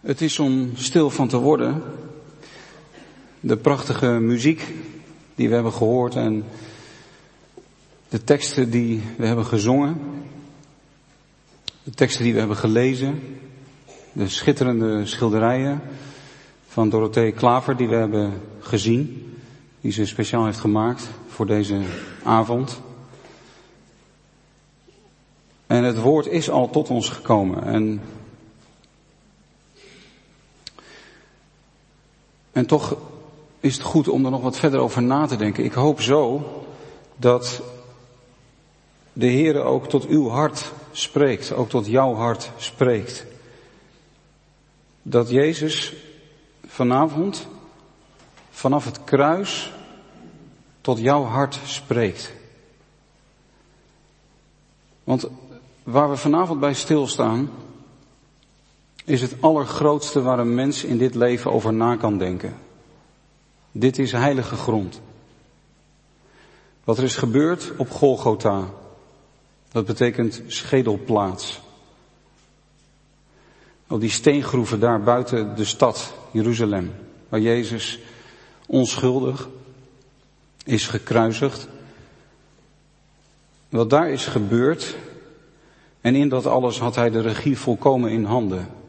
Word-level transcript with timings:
Het 0.00 0.20
is 0.20 0.38
om 0.38 0.70
stil 0.74 1.10
van 1.10 1.28
te 1.28 1.36
worden. 1.36 1.82
De 3.40 3.56
prachtige 3.56 4.06
muziek 4.06 4.74
die 5.34 5.48
we 5.48 5.54
hebben 5.54 5.72
gehoord 5.72 6.14
en 6.14 6.44
de 8.08 8.24
teksten 8.24 8.70
die 8.70 9.02
we 9.16 9.26
hebben 9.26 9.44
gezongen. 9.46 10.00
De 11.82 11.90
teksten 11.90 12.24
die 12.24 12.32
we 12.32 12.38
hebben 12.38 12.56
gelezen. 12.56 13.38
De 14.12 14.28
schitterende 14.28 15.06
schilderijen 15.06 15.82
van 16.66 16.88
Dorothee 16.88 17.32
Klaver 17.32 17.76
die 17.76 17.88
we 17.88 17.96
hebben 17.96 18.32
gezien. 18.60 19.34
Die 19.80 19.92
ze 19.92 20.06
speciaal 20.06 20.44
heeft 20.44 20.60
gemaakt 20.60 21.10
voor 21.28 21.46
deze 21.46 21.80
avond. 22.22 22.80
En 25.66 25.84
het 25.84 26.00
woord 26.00 26.26
is 26.26 26.50
al 26.50 26.70
tot 26.70 26.90
ons 26.90 27.08
gekomen. 27.08 27.64
En 27.64 28.00
En 32.52 32.66
toch 32.66 32.96
is 33.60 33.74
het 33.74 33.82
goed 33.82 34.08
om 34.08 34.24
er 34.24 34.30
nog 34.30 34.42
wat 34.42 34.56
verder 34.56 34.80
over 34.80 35.02
na 35.02 35.26
te 35.26 35.36
denken. 35.36 35.64
Ik 35.64 35.72
hoop 35.72 36.00
zo 36.00 36.42
dat 37.16 37.62
de 39.12 39.26
Heere 39.26 39.60
ook 39.60 39.88
tot 39.88 40.06
uw 40.06 40.28
hart 40.28 40.72
spreekt, 40.92 41.52
ook 41.52 41.68
tot 41.68 41.86
jouw 41.86 42.14
hart 42.14 42.50
spreekt. 42.56 43.26
Dat 45.02 45.28
Jezus 45.28 45.92
vanavond 46.66 47.46
vanaf 48.50 48.84
het 48.84 49.04
kruis 49.04 49.72
tot 50.80 50.98
jouw 50.98 51.24
hart 51.24 51.58
spreekt. 51.64 52.32
Want 55.04 55.28
waar 55.82 56.10
we 56.10 56.16
vanavond 56.16 56.60
bij 56.60 56.74
stilstaan, 56.74 57.50
is 59.04 59.22
het 59.22 59.34
allergrootste 59.40 60.22
waar 60.22 60.38
een 60.38 60.54
mens 60.54 60.84
in 60.84 60.98
dit 60.98 61.14
leven 61.14 61.52
over 61.52 61.72
na 61.72 61.96
kan 61.96 62.18
denken. 62.18 62.54
Dit 63.72 63.98
is 63.98 64.12
heilige 64.12 64.56
grond. 64.56 65.00
Wat 66.84 66.98
er 66.98 67.04
is 67.04 67.16
gebeurd 67.16 67.72
op 67.76 67.90
Golgotha, 67.90 68.68
dat 69.72 69.86
betekent 69.86 70.42
schedelplaats. 70.46 71.60
Op 73.88 74.00
die 74.00 74.10
steengroeven 74.10 74.80
daar 74.80 75.02
buiten 75.02 75.56
de 75.56 75.64
stad 75.64 76.12
Jeruzalem, 76.30 76.92
waar 77.28 77.40
Jezus 77.40 77.98
onschuldig 78.66 79.48
is 80.64 80.86
gekruisigd. 80.86 81.68
Wat 83.68 83.90
daar 83.90 84.10
is 84.10 84.26
gebeurd, 84.26 84.96
en 86.00 86.14
in 86.14 86.28
dat 86.28 86.46
alles 86.46 86.78
had 86.78 86.94
hij 86.94 87.10
de 87.10 87.20
regie 87.20 87.58
volkomen 87.58 88.10
in 88.10 88.24
handen. 88.24 88.79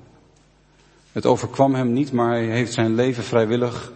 Het 1.11 1.25
overkwam 1.25 1.75
hem 1.75 1.93
niet, 1.93 2.11
maar 2.11 2.29
hij 2.29 2.45
heeft 2.45 2.73
zijn 2.73 2.95
leven 2.95 3.23
vrijwillig 3.23 3.91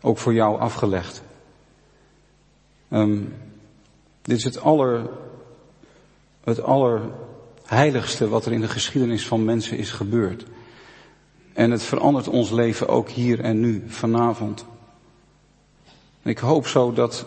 ook 0.00 0.18
voor 0.18 0.34
jou 0.34 0.60
afgelegd. 0.60 1.22
Um, 2.90 3.34
dit 4.22 4.36
is 4.36 4.44
het 4.44 4.60
aller, 4.60 5.10
het 6.44 6.62
allerheiligste 6.62 8.28
wat 8.28 8.46
er 8.46 8.52
in 8.52 8.60
de 8.60 8.68
geschiedenis 8.68 9.26
van 9.26 9.44
mensen 9.44 9.78
is 9.78 9.90
gebeurd. 9.90 10.44
En 11.52 11.70
het 11.70 11.82
verandert 11.82 12.28
ons 12.28 12.50
leven 12.50 12.88
ook 12.88 13.08
hier 13.08 13.40
en 13.40 13.60
nu, 13.60 13.84
vanavond. 13.86 14.66
ik 16.22 16.38
hoop 16.38 16.66
zo 16.66 16.92
dat, 16.92 17.26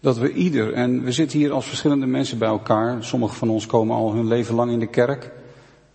dat 0.00 0.18
we 0.18 0.32
ieder, 0.32 0.72
en 0.72 1.02
we 1.02 1.12
zitten 1.12 1.38
hier 1.38 1.52
als 1.52 1.66
verschillende 1.66 2.06
mensen 2.06 2.38
bij 2.38 2.48
elkaar. 2.48 3.04
Sommigen 3.04 3.36
van 3.36 3.50
ons 3.50 3.66
komen 3.66 3.96
al 3.96 4.12
hun 4.12 4.26
leven 4.26 4.54
lang 4.54 4.70
in 4.70 4.78
de 4.78 4.86
kerk. 4.86 5.30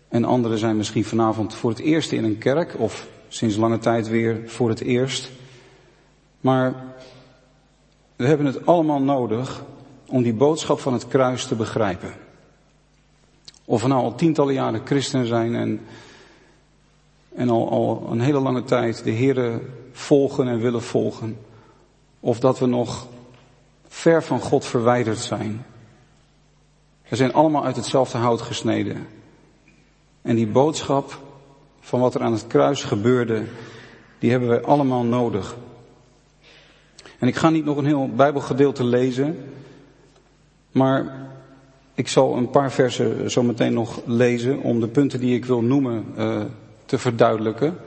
En 0.08 0.26
anderen 0.26 0.58
zijn 0.58 0.78
misschien 0.78 1.06
vanavond 1.06 1.56
voor 1.56 1.70
het 1.70 1.80
eerst 1.80 2.12
in 2.12 2.24
een 2.24 2.38
kerk 2.38 2.80
of 2.80 3.08
sinds 3.28 3.56
lange 3.56 3.78
tijd 3.78 4.08
weer 4.08 4.42
voor 4.46 4.70
het 4.70 4.82
eerst. 4.82 5.32
Maar 6.42 6.74
we 8.16 8.28
hebben 8.28 8.46
het 8.46 8.66
allemaal 8.66 9.02
nodig 9.02 9.64
om 10.08 10.24
die 10.24 10.34
boodschap 10.34 10.80
van 10.80 10.94
het 10.94 11.08
kruis 11.08 11.46
te 11.46 11.56
begrijpen. 11.56 12.14
Of 13.66 13.82
we 13.82 13.88
nou 13.88 14.02
al 14.02 14.16
tientallen 14.16 14.54
jaren 14.54 14.82
christen 14.86 15.26
zijn 15.26 15.56
en, 15.56 15.82
en 17.36 17.50
al, 17.50 17.70
al 17.70 18.08
een 18.12 18.22
hele 18.22 18.40
lange 18.40 18.64
tijd 18.64 19.04
de 19.04 19.14
Here 19.14 19.62
volgen 19.92 20.48
en 20.48 20.60
willen 20.60 20.82
volgen. 20.82 21.38
Of 22.20 22.40
dat 22.40 22.60
we 22.60 22.66
nog 22.66 23.08
ver 23.88 24.24
van 24.24 24.40
God 24.40 24.66
verwijderd 24.66 25.18
zijn. 25.18 25.66
We 27.08 27.16
zijn 27.16 27.34
allemaal 27.34 27.66
uit 27.66 27.76
hetzelfde 27.76 28.18
hout 28.18 28.42
gesneden. 28.42 29.08
En 30.28 30.36
die 30.36 30.48
boodschap 30.48 31.22
van 31.80 32.00
wat 32.00 32.16
er 32.16 32.22
aan 32.22 32.32
het 32.32 32.48
kruis 32.48 32.84
gebeurde, 32.84 33.44
die 34.20 34.32
hebben 34.32 34.50
wij 34.50 34.62
allemaal 34.62 35.04
nodig. 35.04 35.56
En 37.20 37.28
ik 37.28 37.36
ga 37.36 37.50
niet 37.50 37.66
nog 37.66 37.78
een 37.78 37.86
heel 37.86 38.10
Bijbelgedeelte 38.16 38.84
lezen, 38.84 39.52
maar 40.72 41.28
ik 41.94 42.08
zal 42.08 42.36
een 42.36 42.50
paar 42.50 42.72
versen 42.72 43.32
zo 43.32 43.44
meteen 43.44 43.74
nog 43.74 44.02
lezen 44.06 44.62
om 44.62 44.80
de 44.80 44.88
punten 44.88 45.20
die 45.20 45.36
ik 45.36 45.46
wil 45.46 45.62
noemen 45.62 46.06
uh, 46.18 46.42
te 46.86 46.98
verduidelijken. 46.98 47.78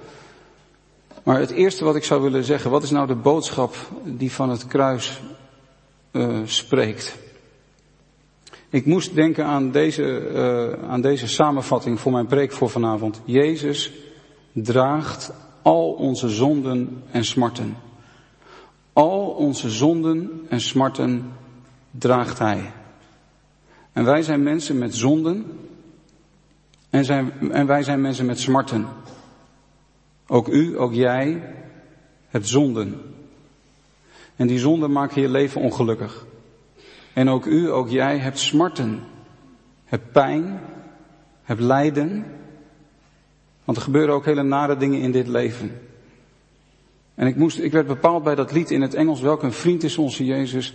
Maar 1.22 1.38
het 1.38 1.50
eerste 1.50 1.84
wat 1.84 1.96
ik 1.96 2.04
zou 2.04 2.22
willen 2.22 2.44
zeggen, 2.44 2.70
wat 2.70 2.82
is 2.82 2.90
nou 2.90 3.06
de 3.06 3.14
boodschap 3.14 3.74
die 4.04 4.32
van 4.32 4.50
het 4.50 4.66
kruis 4.66 5.20
uh, 6.12 6.38
spreekt? 6.44 7.16
Ik 8.70 8.86
moest 8.86 9.14
denken 9.14 9.44
aan 9.44 9.70
deze, 9.70 10.31
uh, 10.32 10.88
aan 10.88 11.00
deze 11.00 11.28
samenvatting 11.28 12.00
voor 12.00 12.12
mijn 12.12 12.26
preek 12.26 12.53
voor 12.53 12.70
vanavond. 12.70 13.20
Jezus 13.25 13.92
draagt 14.53 15.32
al 15.62 15.92
onze 15.92 16.28
zonden 16.28 17.03
en 17.10 17.25
smarten. 17.25 17.76
Al 18.92 19.28
onze 19.28 19.70
zonden 19.70 20.47
en 20.48 20.60
smarten 20.60 21.32
draagt 21.91 22.38
Hij. 22.38 22.72
En 23.92 24.04
wij 24.04 24.22
zijn 24.22 24.42
mensen 24.42 24.78
met 24.78 24.94
zonden 24.94 25.47
en, 26.91 27.04
zijn, 27.04 27.32
en 27.50 27.66
wij 27.66 27.82
zijn 27.82 28.00
mensen 28.00 28.26
met 28.26 28.41
smarten. 28.41 28.86
Ook 30.26 30.48
u, 30.48 30.78
ook 30.78 30.92
jij 30.92 31.54
hebt 32.28 32.48
zonden. 32.48 33.00
En 34.36 34.47
die 34.47 34.59
zonden 34.59 34.92
maken 34.92 35.22
je 35.22 35.28
leven 35.28 35.60
ongelukkig. 35.60 36.26
En 37.20 37.28
ook 37.28 37.47
u, 37.47 37.70
ook 37.70 37.88
jij 37.88 38.19
hebt 38.19 38.38
smarten, 38.38 39.03
hebt 39.84 40.12
pijn, 40.12 40.60
hebt 41.42 41.60
lijden. 41.60 42.25
Want 43.64 43.76
er 43.76 43.84
gebeuren 43.84 44.14
ook 44.14 44.25
hele 44.25 44.42
nare 44.42 44.76
dingen 44.76 45.00
in 45.00 45.12
dit 45.12 45.26
leven. 45.26 45.80
En 47.14 47.26
ik 47.26 47.36
moest, 47.36 47.59
ik 47.59 47.72
werd 47.72 47.86
bepaald 47.86 48.22
bij 48.22 48.34
dat 48.34 48.53
lied 48.53 48.70
in 48.70 48.80
het 48.80 48.94
Engels, 48.94 49.20
welk 49.20 49.42
een 49.42 49.53
vriend 49.53 49.82
is 49.82 49.98
onze 49.98 50.25
Jezus. 50.25 50.75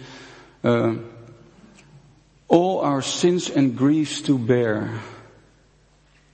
Uh, 0.62 0.94
all 2.46 2.78
our 2.78 3.04
sins 3.04 3.56
and 3.56 3.78
griefs 3.78 4.22
to 4.22 4.38
bear. 4.38 4.90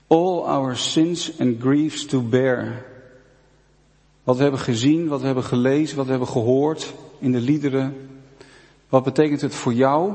All 0.08 0.40
our 0.40 0.78
sins 0.78 1.40
and 1.40 1.62
griefs 1.62 2.06
to 2.06 2.22
bear. 2.22 2.86
Wat 4.24 4.36
we 4.36 4.42
hebben 4.42 4.62
gezien, 4.62 5.08
wat 5.08 5.20
we 5.20 5.26
hebben 5.26 5.44
gelezen, 5.44 5.96
wat 5.96 6.06
we 6.06 6.12
hebben 6.12 6.30
gehoord 6.30 6.94
in 7.20 7.32
de 7.32 7.42
liederen, 7.42 8.10
wat 8.92 9.04
betekent 9.04 9.42
het 9.42 9.56
voor 9.56 9.74
jou? 9.74 10.14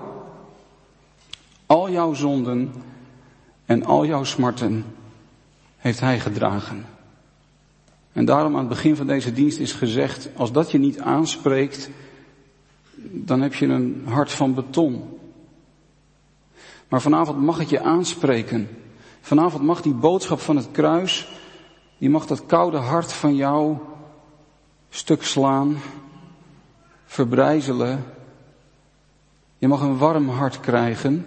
Al 1.67 1.91
jouw 1.91 2.15
zonden 2.15 2.73
en 3.65 3.85
al 3.85 4.07
jouw 4.07 4.25
smarten 4.25 4.85
heeft 5.77 6.01
Hij 6.01 6.21
gedragen. 6.21 6.87
En 8.13 8.25
daarom 8.25 8.53
aan 8.53 8.59
het 8.59 8.69
begin 8.69 8.97
van 8.97 9.07
deze 9.07 9.33
dienst 9.33 9.59
is 9.59 9.73
gezegd, 9.73 10.29
als 10.35 10.53
dat 10.53 10.71
je 10.71 10.79
niet 10.79 11.01
aanspreekt, 11.01 11.91
dan 13.01 13.41
heb 13.41 13.55
je 13.55 13.67
een 13.67 14.03
hart 14.05 14.33
van 14.33 14.55
beton. 14.55 15.19
Maar 16.89 17.01
vanavond 17.01 17.41
mag 17.41 17.59
het 17.59 17.69
je 17.69 17.83
aanspreken. 17.83 18.69
Vanavond 19.21 19.63
mag 19.63 19.83
die 19.83 19.95
boodschap 19.95 20.41
van 20.41 20.57
het 20.57 20.71
kruis, 20.71 21.29
die 21.99 22.11
mag 22.11 22.27
dat 22.27 22.47
koude 22.47 22.77
hart 22.77 23.13
van 23.13 23.37
jou 23.37 23.77
stuk 24.89 25.23
slaan, 25.23 25.77
verbrijzelen 27.05 28.05
je 29.59 29.69
mag 29.69 29.81
een 29.81 29.99
warm 29.99 30.29
hart 30.29 30.61
krijgen. 30.61 31.27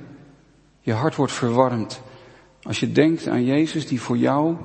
Je 0.82 0.94
hart 0.94 1.16
wordt 1.16 1.34
verwarmd. 1.34 2.02
Als 2.62 2.80
je 2.80 2.92
denkt 2.92 3.28
aan 3.28 3.46
Jezus 3.46 3.88
die 3.88 4.02
voor 4.02 4.18
jou 4.18 4.56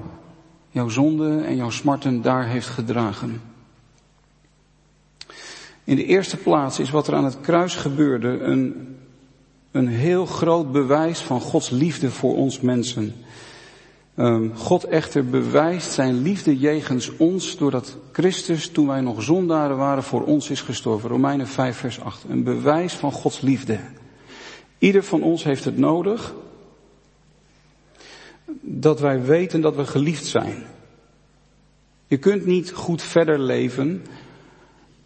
jouw 0.75 0.89
zonde 0.89 1.41
en 1.41 1.57
jouw 1.57 1.71
smarten 1.71 2.23
daar 2.23 2.47
heeft 2.47 2.67
gedragen. 2.67 3.41
In 5.85 5.97
de 5.97 6.05
eerste 6.05 6.37
plaats 6.37 6.79
is 6.79 6.91
wat 6.91 7.07
er 7.07 7.15
aan 7.15 7.25
het 7.25 7.41
kruis 7.41 7.75
gebeurde 7.75 8.39
een, 8.39 8.97
een 9.71 9.89
heel 9.89 10.27
groot 10.27 10.73
bewijs 10.73 11.21
van 11.21 11.41
Gods 11.41 11.71
liefde 11.71 12.11
voor 12.11 12.37
ons 12.37 12.61
mensen. 12.61 13.15
Um, 14.17 14.57
God 14.57 14.85
echter 14.85 15.27
bewijst 15.27 15.93
zijn 15.93 16.23
liefde 16.23 16.59
jegens 16.59 17.17
ons 17.17 17.57
doordat 17.57 17.97
Christus, 18.13 18.69
toen 18.69 18.87
wij 18.87 19.01
nog 19.01 19.23
zondaren 19.23 19.77
waren, 19.77 20.03
voor 20.03 20.23
ons 20.23 20.51
is 20.51 20.61
gestorven. 20.61 21.09
Romeinen 21.09 21.47
5 21.47 21.77
vers 21.77 22.01
8. 22.01 22.25
Een 22.29 22.43
bewijs 22.43 22.93
van 22.93 23.13
Gods 23.13 23.41
liefde. 23.41 23.79
Ieder 24.79 25.03
van 25.03 25.23
ons 25.23 25.45
heeft 25.45 25.65
het 25.65 25.79
nodig. 25.79 26.35
dat 28.61 29.01
wij 29.01 29.23
weten 29.23 29.61
dat 29.61 29.77
we 29.77 29.87
geliefd 29.87 30.27
zijn. 30.27 30.63
Je 32.07 32.17
kunt 32.17 32.47
niet 32.47 32.73
goed 32.73 33.03
verder 33.03 33.39
leven 33.39 34.05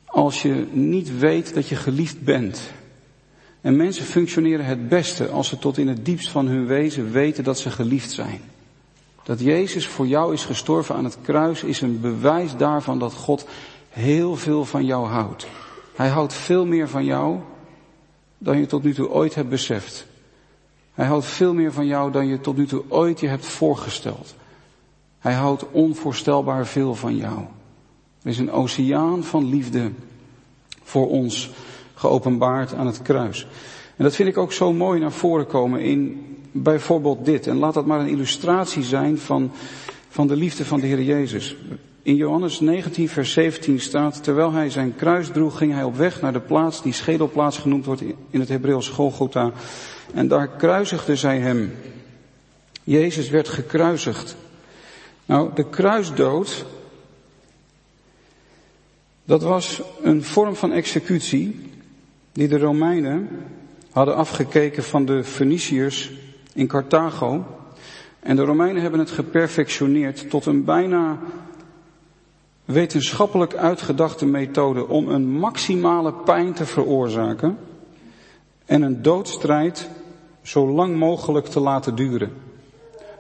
als 0.04 0.42
je 0.42 0.66
niet 0.72 1.18
weet 1.18 1.54
dat 1.54 1.68
je 1.68 1.76
geliefd 1.76 2.24
bent. 2.24 2.60
En 3.60 3.76
mensen 3.76 4.04
functioneren 4.04 4.64
het 4.64 4.88
beste 4.88 5.28
als 5.28 5.48
ze 5.48 5.58
tot 5.58 5.78
in 5.78 5.88
het 5.88 6.04
diepst 6.04 6.28
van 6.28 6.46
hun 6.46 6.66
wezen 6.66 7.12
weten 7.12 7.44
dat 7.44 7.58
ze 7.58 7.70
geliefd 7.70 8.10
zijn. 8.10 8.40
Dat 9.28 9.40
Jezus 9.40 9.86
voor 9.86 10.06
jou 10.06 10.32
is 10.32 10.44
gestorven 10.44 10.94
aan 10.94 11.04
het 11.04 11.18
kruis 11.22 11.62
is 11.62 11.80
een 11.80 12.00
bewijs 12.00 12.56
daarvan 12.56 12.98
dat 12.98 13.12
God 13.14 13.46
heel 13.88 14.36
veel 14.36 14.64
van 14.64 14.84
jou 14.84 15.06
houdt. 15.06 15.46
Hij 15.94 16.08
houdt 16.08 16.32
veel 16.32 16.66
meer 16.66 16.88
van 16.88 17.04
jou 17.04 17.38
dan 18.38 18.58
je 18.58 18.66
tot 18.66 18.82
nu 18.82 18.94
toe 18.94 19.08
ooit 19.08 19.34
hebt 19.34 19.48
beseft. 19.48 20.06
Hij 20.92 21.06
houdt 21.06 21.24
veel 21.24 21.54
meer 21.54 21.72
van 21.72 21.86
jou 21.86 22.12
dan 22.12 22.26
je 22.26 22.40
tot 22.40 22.56
nu 22.56 22.66
toe 22.66 22.82
ooit 22.88 23.20
je 23.20 23.28
hebt 23.28 23.46
voorgesteld. 23.46 24.34
Hij 25.18 25.34
houdt 25.34 25.70
onvoorstelbaar 25.70 26.66
veel 26.66 26.94
van 26.94 27.16
jou. 27.16 27.38
Er 28.22 28.30
is 28.30 28.38
een 28.38 28.52
oceaan 28.52 29.24
van 29.24 29.48
liefde 29.48 29.90
voor 30.82 31.08
ons 31.08 31.50
geopenbaard 31.94 32.74
aan 32.74 32.86
het 32.86 33.02
kruis. 33.02 33.46
En 33.96 34.04
dat 34.04 34.14
vind 34.14 34.28
ik 34.28 34.38
ook 34.38 34.52
zo 34.52 34.72
mooi 34.72 35.00
naar 35.00 35.12
voren 35.12 35.46
komen 35.46 35.80
in 35.80 36.26
bijvoorbeeld 36.62 37.24
dit. 37.24 37.46
En 37.46 37.56
laat 37.56 37.74
dat 37.74 37.86
maar 37.86 38.00
een 38.00 38.08
illustratie 38.08 38.82
zijn 38.82 39.18
van, 39.18 39.50
van 40.08 40.26
de 40.26 40.36
liefde 40.36 40.64
van 40.64 40.80
de 40.80 40.86
Heer 40.86 41.02
Jezus. 41.02 41.56
In 42.02 42.16
Johannes 42.16 42.60
19 42.60 43.08
vers 43.08 43.32
17 43.32 43.80
staat, 43.80 44.22
terwijl 44.22 44.52
hij 44.52 44.70
zijn 44.70 44.94
kruis 44.96 45.28
droeg, 45.28 45.58
ging 45.58 45.72
hij 45.72 45.82
op 45.82 45.96
weg 45.96 46.20
naar 46.20 46.32
de 46.32 46.40
plaats 46.40 46.82
die 46.82 46.92
schedelplaats 46.92 47.58
genoemd 47.58 47.84
wordt 47.84 48.02
in 48.30 48.40
het 48.40 48.48
Hebreeuws 48.48 48.88
Golgotha. 48.88 49.52
En 50.14 50.28
daar 50.28 50.48
kruisigde 50.48 51.16
zij 51.16 51.38
hem. 51.38 51.72
Jezus 52.84 53.30
werd 53.30 53.48
gekruisigd. 53.48 54.36
Nou, 55.26 55.50
de 55.54 55.68
kruisdood, 55.68 56.64
dat 59.24 59.42
was 59.42 59.82
een 60.02 60.24
vorm 60.24 60.56
van 60.56 60.72
executie 60.72 61.70
die 62.32 62.48
de 62.48 62.58
Romeinen 62.58 63.28
hadden 63.90 64.16
afgekeken 64.16 64.84
van 64.84 65.04
de 65.04 65.24
Feniciërs 65.24 66.10
in 66.58 66.66
Carthago. 66.66 67.44
En 68.20 68.36
de 68.36 68.44
Romeinen 68.44 68.82
hebben 68.82 69.00
het 69.00 69.10
geperfectioneerd 69.10 70.30
tot 70.30 70.46
een 70.46 70.64
bijna 70.64 71.18
wetenschappelijk 72.64 73.54
uitgedachte 73.54 74.26
methode 74.26 74.88
om 74.88 75.08
een 75.08 75.28
maximale 75.28 76.12
pijn 76.12 76.52
te 76.52 76.66
veroorzaken 76.66 77.58
en 78.64 78.82
een 78.82 79.02
doodstrijd 79.02 79.88
zo 80.42 80.68
lang 80.68 80.96
mogelijk 80.96 81.46
te 81.46 81.60
laten 81.60 81.94
duren. 81.94 82.32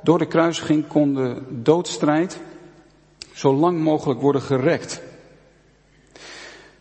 Door 0.02 0.18
de 0.18 0.26
kruisiging 0.26 0.86
kon 0.86 1.14
de 1.14 1.42
doodstrijd 1.48 2.40
zo 3.32 3.54
lang 3.54 3.80
mogelijk 3.80 4.20
worden 4.20 4.42
gerekt. 4.42 5.02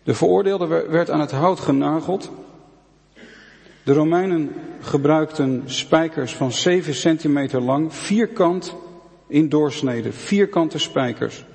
De 0.03 0.13
veroordeelde 0.13 0.85
werd 0.89 1.09
aan 1.09 1.19
het 1.19 1.31
hout 1.31 1.59
genageld. 1.59 2.31
De 3.87 3.93
Romeinen 3.93 4.53
gebruikten 4.79 5.61
spijkers 5.65 6.35
van 6.35 6.51
7 6.51 6.93
centimeter 6.93 7.61
lang, 7.61 7.93
vierkant 7.93 8.75
in 9.27 9.49
doorsnede, 9.49 10.11
vierkante 10.11 10.77
spijkers. 10.77 11.45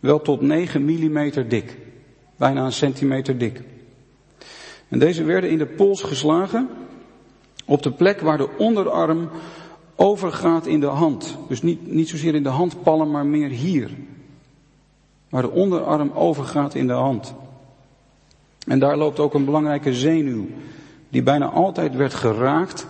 Wel 0.00 0.20
tot 0.20 0.40
9 0.40 0.84
millimeter 0.84 1.48
dik, 1.48 1.76
bijna 2.36 2.64
een 2.64 2.72
centimeter 2.72 3.38
dik. 3.38 3.62
En 4.88 4.98
deze 4.98 5.24
werden 5.24 5.50
in 5.50 5.58
de 5.58 5.66
pols 5.66 6.02
geslagen 6.02 6.68
op 7.64 7.82
de 7.82 7.92
plek 7.92 8.20
waar 8.20 8.38
de 8.38 8.56
onderarm 8.58 9.28
overgaat 9.96 10.66
in 10.66 10.80
de 10.80 10.86
hand. 10.86 11.38
Dus 11.48 11.62
niet, 11.62 11.92
niet 11.92 12.08
zozeer 12.08 12.34
in 12.34 12.42
de 12.42 12.48
handpalm, 12.48 13.10
maar 13.10 13.26
meer 13.26 13.48
hier. 13.48 13.90
Waar 15.28 15.42
de 15.42 15.50
onderarm 15.50 16.10
overgaat 16.14 16.74
in 16.74 16.86
de 16.86 16.92
hand. 16.92 17.34
En 18.66 18.78
daar 18.78 18.96
loopt 18.96 19.18
ook 19.18 19.34
een 19.34 19.44
belangrijke 19.44 19.94
zenuw, 19.94 20.46
die 21.10 21.22
bijna 21.22 21.46
altijd 21.46 21.96
werd 21.96 22.14
geraakt 22.14 22.86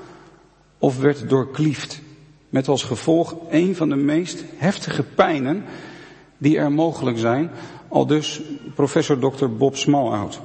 of 0.78 1.00
werd 1.00 1.28
doorkliefd. 1.28 2.00
Met 2.48 2.68
als 2.68 2.82
gevolg 2.82 3.34
een 3.50 3.76
van 3.76 3.88
de 3.88 3.96
meest 3.96 4.44
heftige 4.56 5.02
pijnen 5.02 5.64
die 6.38 6.58
er 6.58 6.72
mogelijk 6.72 7.18
zijn, 7.18 7.50
al 7.88 8.06
dus 8.06 8.40
professor 8.74 9.18
Dr. 9.18 9.46
Bob 9.46 9.76
Smallhout. 9.76 10.40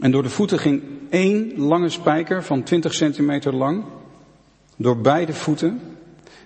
En 0.00 0.10
door 0.10 0.22
de 0.22 0.30
voeten 0.30 0.58
ging 0.58 0.82
één 1.10 1.58
lange 1.58 1.88
spijker 1.88 2.44
van 2.44 2.62
20 2.62 2.94
centimeter 2.94 3.54
lang, 3.54 3.84
door 4.76 5.00
beide 5.00 5.32
voeten. 5.32 5.80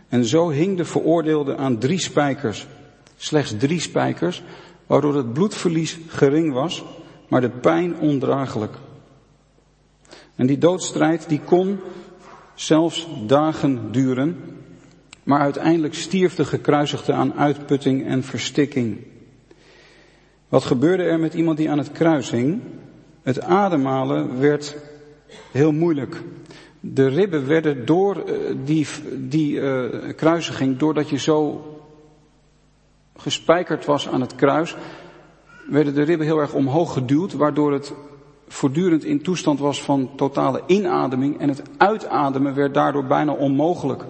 En 0.09 0.25
zo 0.25 0.49
hing 0.49 0.77
de 0.77 0.85
veroordeelde 0.85 1.57
aan 1.57 1.79
drie 1.79 1.99
spijkers, 1.99 2.67
slechts 3.17 3.55
drie 3.59 3.81
spijkers, 3.81 4.43
waardoor 4.87 5.17
het 5.17 5.33
bloedverlies 5.33 5.99
gering 6.07 6.53
was, 6.53 6.85
maar 7.29 7.41
de 7.41 7.51
pijn 7.51 7.99
ondraaglijk. 7.99 8.75
En 10.41 10.47
die 10.47 10.59
doodstrijd 10.59 11.29
die 11.29 11.41
kon 11.45 11.79
zelfs 12.55 13.09
dagen 13.27 13.93
duren, 13.93 14.37
maar 15.23 15.41
uiteindelijk 15.41 15.95
stierf 15.95 16.35
de 16.35 16.45
gekruisigde 16.45 17.13
aan 17.13 17.35
uitputting 17.35 18.07
en 18.07 18.23
verstikking. 18.23 18.99
Wat 20.49 20.65
gebeurde 20.65 21.03
er 21.03 21.19
met 21.19 21.35
iemand 21.35 21.57
die 21.57 21.71
aan 21.71 21.79
het 21.79 21.93
kruis 21.93 22.31
hing? 22.31 22.61
Het 23.23 23.43
ademhalen 23.43 24.41
werd 24.41 24.77
heel 25.53 25.73
moeilijk. 25.73 26.23
De 26.81 27.07
ribben 27.07 27.47
werden 27.47 27.87
door 27.87 28.17
eh, 28.17 28.35
die, 28.65 28.87
die 29.17 29.53
uh, 29.53 29.85
kruisiging, 30.17 30.79
doordat 30.79 31.09
je 31.09 31.19
zo 31.19 31.65
gespijkerd 33.17 33.85
was 33.85 34.09
aan 34.09 34.21
het 34.21 34.35
kruis, 34.35 34.77
werden 35.69 35.95
de 35.95 36.03
ribben 36.03 36.27
heel 36.27 36.41
erg 36.41 36.55
omhoog 36.55 36.93
geduwd, 36.93 37.33
waardoor 37.33 37.73
het 37.73 37.93
voortdurend 38.53 39.05
in 39.05 39.23
toestand 39.23 39.59
was 39.59 39.83
van 39.83 40.11
totale 40.17 40.63
inademing 40.67 41.39
en 41.39 41.49
het 41.49 41.63
uitademen 41.77 42.55
werd 42.55 42.75
daardoor 42.75 43.05
bijna 43.05 43.33
onmogelijk. 43.33 44.05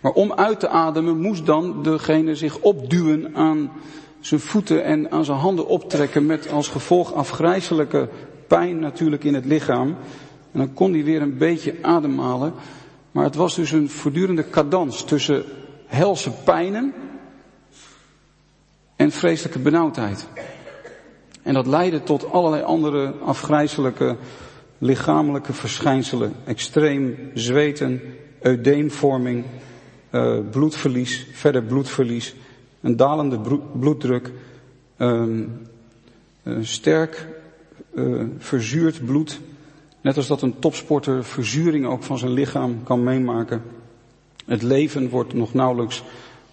Maar 0.00 0.12
om 0.12 0.32
uit 0.32 0.60
te 0.60 0.68
ademen 0.68 1.20
moest 1.20 1.46
dan 1.46 1.82
degene 1.82 2.34
zich 2.34 2.58
opduwen 2.58 3.34
aan 3.34 3.70
zijn 4.20 4.40
voeten 4.40 4.84
en 4.84 5.10
aan 5.10 5.24
zijn 5.24 5.38
handen 5.38 5.66
optrekken 5.66 6.26
met 6.26 6.50
als 6.50 6.68
gevolg 6.68 7.12
afgrijzelijke 7.12 8.08
pijn 8.46 8.78
natuurlijk 8.78 9.24
in 9.24 9.34
het 9.34 9.44
lichaam. 9.44 9.88
En 10.52 10.58
dan 10.58 10.74
kon 10.74 10.92
hij 10.92 11.04
weer 11.04 11.22
een 11.22 11.38
beetje 11.38 11.74
ademhalen. 11.82 12.52
Maar 13.10 13.24
het 13.24 13.34
was 13.34 13.54
dus 13.54 13.72
een 13.72 13.90
voortdurende 13.90 14.50
cadans 14.50 15.04
tussen 15.04 15.44
helse 15.86 16.30
pijnen 16.30 16.94
en 18.96 19.10
vreselijke 19.10 19.58
benauwdheid. 19.58 20.26
En 21.46 21.54
dat 21.54 21.66
leidde 21.66 22.02
tot 22.02 22.30
allerlei 22.32 22.62
andere 22.62 23.12
afgrijzelijke 23.24 24.16
lichamelijke 24.78 25.52
verschijnselen. 25.52 26.32
Extreem 26.44 27.16
zweten, 27.34 28.00
eudeemvorming, 28.40 29.44
uh, 30.10 30.38
bloedverlies, 30.50 31.26
verder 31.32 31.62
bloedverlies, 31.62 32.34
een 32.80 32.96
dalende 32.96 33.40
bloeddruk, 33.78 34.32
uh, 34.98 35.22
sterk 36.60 37.26
uh, 37.94 38.24
verzuurd 38.38 39.04
bloed. 39.04 39.40
Net 40.00 40.16
als 40.16 40.26
dat 40.26 40.42
een 40.42 40.58
topsporter 40.58 41.24
verzuring 41.24 41.86
ook 41.86 42.02
van 42.02 42.18
zijn 42.18 42.32
lichaam 42.32 42.82
kan 42.82 43.04
meemaken. 43.04 43.62
Het 44.46 44.62
leven 44.62 45.08
wordt 45.08 45.34
nog 45.34 45.54
nauwelijks, 45.54 46.02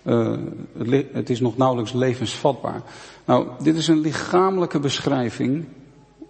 het, 0.04 1.06
het 1.14 1.30
is 1.30 1.40
nog 1.40 1.58
nauwelijks 1.58 1.94
levensvatbaar. 1.94 2.82
Nou, 3.26 3.48
dit 3.64 3.76
is 3.76 3.88
een 3.88 4.00
lichamelijke 4.00 4.80
beschrijving, 4.80 5.66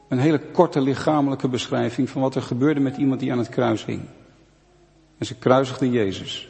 een 0.10 0.18
hele 0.18 0.42
korte 0.51 0.82
lichamelijke 0.82 1.48
beschrijving 1.48 2.10
van 2.10 2.22
wat 2.22 2.36
er 2.36 2.42
gebeurde 2.42 2.80
met 2.80 2.98
iemand 2.98 3.20
die 3.20 3.32
aan 3.32 3.38
het 3.38 3.50
kruis 3.50 3.86
hing. 3.86 4.01
En 5.18 5.25
ze 5.25 5.36
kruisigden 5.36 5.92
Jezus. 5.92 6.50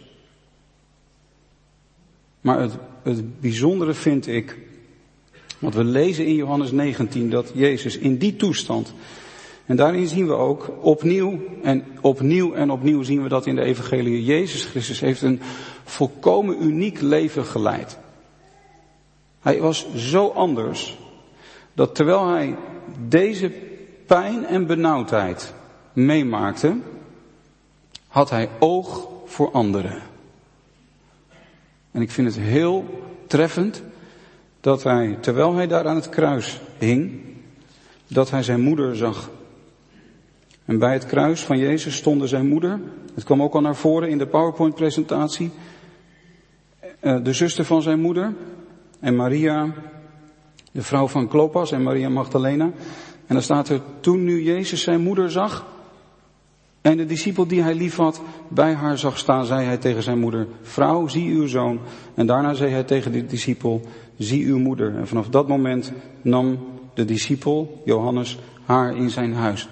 Maar 2.42 2.60
het, 2.60 2.74
het 3.04 3.40
bijzondere 3.40 3.94
vind 3.94 4.28
ik, 4.28 4.58
want 5.60 5.76
we 5.76 5.84
lezen 5.84 6.26
in 6.26 6.36
Johannes 6.36 6.72
19 6.72 7.30
dat 7.30 7.52
Jezus 7.54 7.98
in 7.98 8.18
die 8.18 8.36
toestand, 8.36 8.94
en 9.66 9.76
daarin 9.76 10.08
zien 10.08 10.28
we 10.28 10.34
ook 10.34 10.72
opnieuw 10.82 11.40
en 11.64 11.86
opnieuw 12.02 12.54
en 12.54 12.72
opnieuw 12.72 13.04
zien 13.04 13.24
we 13.24 13.30
dat 13.30 13.46
in 13.46 13.56
de 13.56 13.62
evangelie. 13.62 14.24
Jezus 14.24 14.66
Christus 14.66 15.00
heeft 15.00 15.22
een 15.22 15.42
volkomen 15.84 16.64
uniek 16.64 17.02
leven 17.02 17.46
geleid. 17.46 17.98
Hij 19.42 19.60
was 19.60 19.94
zo 19.96 20.28
anders 20.28 20.98
dat 21.74 21.96
terwijl 21.96 22.28
hij 22.28 22.56
deze 23.08 23.52
pijn 24.06 24.46
en 24.46 24.68
benauwdheid 24.68 25.54
meemaakte, 25.94 26.78
had 28.08 28.30
hij 28.30 28.50
oog 28.60 29.08
voor 29.26 29.52
anderen. 29.52 30.02
En 31.92 32.02
ik 32.02 32.12
vind 32.12 32.36
het 32.36 32.46
heel 32.46 32.86
treffend 33.28 33.84
dat 34.62 34.84
hij, 34.84 35.18
terwijl 35.22 35.54
hij 35.54 35.68
daar 35.68 35.88
aan 35.88 35.96
het 35.96 36.10
kruis 36.10 36.62
hing, 36.78 37.22
dat 38.08 38.30
hij 38.30 38.44
zijn 38.44 38.62
moeder 38.62 38.96
zag. 38.96 39.30
En 40.66 40.80
bij 40.80 40.94
het 40.94 41.06
kruis 41.06 41.44
van 41.44 41.58
Jezus 41.58 41.96
stonden 41.96 42.28
zijn 42.28 42.48
moeder. 42.48 42.80
Het 43.14 43.24
kwam 43.24 43.42
ook 43.42 43.54
al 43.54 43.62
naar 43.62 43.76
voren 43.76 44.10
in 44.10 44.18
de 44.18 44.28
PowerPoint 44.28 44.76
presentatie. 44.76 45.52
Eh, 47.00 47.24
de 47.24 47.34
zuster 47.34 47.66
van 47.66 47.82
zijn 47.82 48.00
moeder. 48.00 48.34
En 49.00 49.16
Maria, 49.16 49.74
de 50.72 50.82
vrouw 50.82 51.08
van 51.08 51.28
Klopas 51.28 51.72
en 51.72 51.84
Maria 51.84 52.10
Magdalena. 52.10 52.72
En 53.26 53.36
dan 53.36 53.42
staat 53.42 53.70
er, 53.70 53.82
toen 54.00 54.24
nu 54.24 54.44
Jezus 54.44 54.84
zijn 54.84 55.02
moeder 55.02 55.32
zag, 55.32 55.66
en 56.84 56.98
de 56.98 57.06
discipel 57.06 57.48
die 57.48 57.62
hij 57.62 57.76
lief 57.76 57.96
had, 57.96 58.22
bij 58.48 58.74
haar 58.74 58.98
zag 58.98 59.18
staan, 59.18 59.46
zei 59.46 59.66
hij 59.66 59.78
tegen 59.78 60.04
zijn 60.04 60.20
moeder, 60.20 60.48
vrouw, 60.62 61.08
zie 61.08 61.32
uw 61.32 61.48
zoon. 61.48 61.80
En 62.14 62.26
daarna 62.26 62.54
zei 62.54 62.72
hij 62.72 62.84
tegen 62.84 63.12
de 63.12 63.26
discipel, 63.26 63.82
zie 64.18 64.46
uw 64.46 64.60
moeder. 64.60 64.96
En 64.96 65.08
vanaf 65.08 65.30
dat 65.30 65.48
moment 65.48 65.92
nam 66.22 66.60
de 66.94 67.06
discipel, 67.06 67.82
Johannes, 67.86 68.40
haar 68.66 68.96
in 68.96 69.10
zijn 69.10 69.34
huis. 69.34 69.70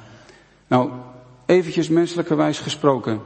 Nou, 0.71 0.89
eventjes 1.45 1.89
menselijkerwijs 1.89 2.59
gesproken. 2.59 3.21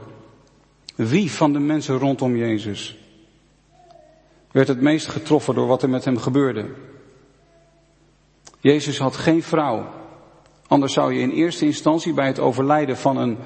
Wie 0.94 1.30
van 1.32 1.52
de 1.52 1.58
mensen 1.58 1.98
rondom 1.98 2.36
Jezus 2.36 2.98
werd 4.50 4.68
het 4.68 4.80
meest 4.80 5.06
getroffen 5.06 5.54
door 5.54 5.66
wat 5.66 5.82
er 5.82 5.88
met 5.88 6.04
hem 6.04 6.18
gebeurde? 6.18 6.66
Jezus 8.60 8.98
had 8.98 9.16
geen 9.16 9.42
vrouw. 9.42 9.86
Anders 10.66 10.92
zou 10.92 11.12
je 11.12 11.20
in 11.20 11.30
eerste 11.30 11.64
instantie 11.64 12.14
bij 12.14 12.26
het 12.26 12.38
overlijden 12.38 12.96
van 12.96 13.16
een, 13.16 13.38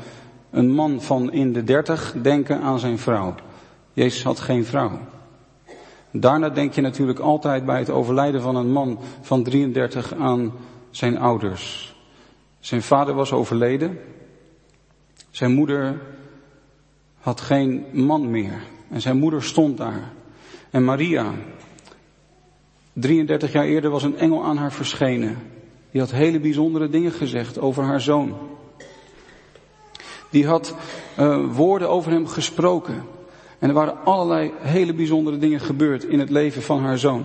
een 0.51 0.71
man 0.71 1.03
van 1.03 1.33
in 1.33 1.53
de 1.53 1.65
dertig 1.65 2.15
denken 2.23 2.61
aan 2.61 2.79
zijn 2.79 2.99
vrouw. 2.99 3.35
Jezus 3.93 4.23
had 4.23 4.41
geen 4.41 4.65
vrouw. 4.65 4.99
Daarna 6.11 6.49
denk 6.49 6.73
je 6.73 6.81
natuurlijk 6.81 7.19
altijd 7.19 7.65
bij 7.65 7.79
het 7.79 7.91
overlijden 7.91 8.43
van 8.43 8.57
een 8.57 8.73
man 8.73 8.99
van 9.21 9.43
33 9.43 10.15
aan 10.15 10.53
zijn 10.91 11.19
ouders. 11.19 11.95
Zijn 12.61 12.83
vader 12.83 13.15
was 13.15 13.33
overleden. 13.33 13.99
Zijn 15.31 15.53
moeder 15.53 16.01
had 17.21 17.41
geen 17.41 17.85
man 17.93 18.31
meer. 18.31 18.63
En 18.91 19.01
zijn 19.01 19.17
moeder 19.17 19.43
stond 19.43 19.77
daar. 19.77 20.13
En 20.71 20.85
Maria, 20.85 21.33
33 22.93 23.53
jaar 23.53 23.65
eerder 23.65 23.91
was 23.91 24.03
een 24.03 24.19
engel 24.19 24.45
aan 24.45 24.57
haar 24.57 24.73
verschenen. 24.73 25.39
Die 25.91 26.01
had 26.01 26.11
hele 26.11 26.41
bijzondere 26.41 26.89
dingen 26.89 27.13
gezegd 27.13 27.59
over 27.59 27.83
haar 27.85 28.01
zoon. 28.01 28.37
Die 30.31 30.47
had 30.47 30.75
uh, 31.19 31.55
woorden 31.55 31.89
over 31.89 32.13
hem 32.13 32.27
gesproken. 32.27 33.03
En 33.59 33.69
er 33.69 33.75
waren 33.75 34.05
allerlei 34.05 34.53
hele 34.59 34.95
bijzondere 34.95 35.39
dingen 35.39 35.61
gebeurd 35.61 36.05
in 36.05 36.19
het 36.19 36.31
leven 36.31 36.63
van 36.63 36.81
haar 36.81 36.99
zoon. 36.99 37.25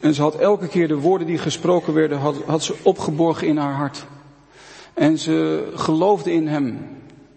En 0.00 0.14
ze 0.14 0.22
had 0.22 0.34
elke 0.34 0.68
keer 0.68 0.88
de 0.88 0.98
woorden 0.98 1.26
die 1.26 1.38
gesproken 1.38 1.94
werden, 1.94 2.18
had, 2.18 2.42
had 2.46 2.62
ze 2.62 2.74
opgeborgen 2.82 3.46
in 3.46 3.56
haar 3.56 3.74
hart. 3.74 4.06
En 4.96 5.18
ze 5.18 5.68
geloofde 5.74 6.32
in 6.32 6.46
hem 6.46 6.78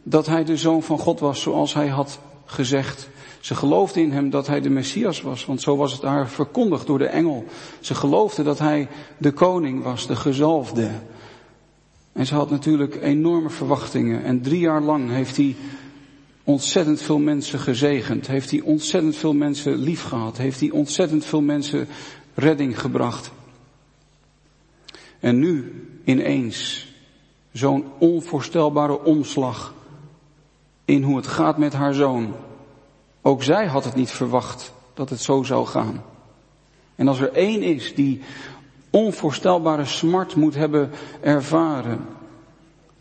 dat 0.03 0.25
hij 0.25 0.43
de 0.43 0.57
zoon 0.57 0.83
van 0.83 0.99
God 0.99 1.19
was 1.19 1.41
zoals 1.41 1.73
hij 1.73 1.87
had 1.87 2.19
gezegd. 2.45 3.09
Ze 3.39 3.55
geloofde 3.55 4.01
in 4.01 4.11
hem 4.11 4.29
dat 4.29 4.47
hij 4.47 4.61
de 4.61 4.69
Messias 4.69 5.21
was, 5.21 5.45
want 5.45 5.61
zo 5.61 5.75
was 5.75 5.91
het 5.91 6.01
haar 6.01 6.29
verkondigd 6.29 6.87
door 6.87 6.97
de 6.97 7.07
engel. 7.07 7.45
Ze 7.79 7.95
geloofde 7.95 8.43
dat 8.43 8.59
hij 8.59 8.87
de 9.17 9.31
koning 9.31 9.83
was, 9.83 10.07
de 10.07 10.15
gezalfde. 10.15 10.89
En 12.11 12.25
ze 12.25 12.35
had 12.35 12.49
natuurlijk 12.49 13.01
enorme 13.01 13.49
verwachtingen. 13.49 14.23
En 14.23 14.41
drie 14.41 14.59
jaar 14.59 14.81
lang 14.81 15.09
heeft 15.09 15.37
hij 15.37 15.55
ontzettend 16.43 17.01
veel 17.01 17.19
mensen 17.19 17.59
gezegend. 17.59 18.27
Heeft 18.27 18.51
hij 18.51 18.61
ontzettend 18.61 19.15
veel 19.15 19.33
mensen 19.33 19.75
lief 19.75 20.03
gehad. 20.03 20.37
Heeft 20.37 20.59
hij 20.59 20.71
ontzettend 20.71 21.25
veel 21.25 21.41
mensen 21.41 21.87
redding 22.33 22.79
gebracht. 22.79 23.31
En 25.19 25.39
nu 25.39 25.83
ineens 26.03 26.88
zo'n 27.59 27.85
onvoorstelbare 27.97 29.03
omslag 29.03 29.73
in 30.85 31.03
hoe 31.03 31.15
het 31.15 31.27
gaat 31.27 31.57
met 31.57 31.73
haar 31.73 31.93
zoon. 31.93 32.33
Ook 33.21 33.43
zij 33.43 33.65
had 33.65 33.83
het 33.83 33.95
niet 33.95 34.11
verwacht 34.11 34.73
dat 34.93 35.09
het 35.09 35.21
zo 35.21 35.43
zou 35.43 35.65
gaan. 35.65 36.03
En 36.95 37.07
als 37.07 37.19
er 37.19 37.33
één 37.33 37.61
is 37.61 37.95
die 37.95 38.21
onvoorstelbare 38.89 39.85
smart 39.85 40.35
moet 40.35 40.55
hebben 40.55 40.91
ervaren 41.21 42.05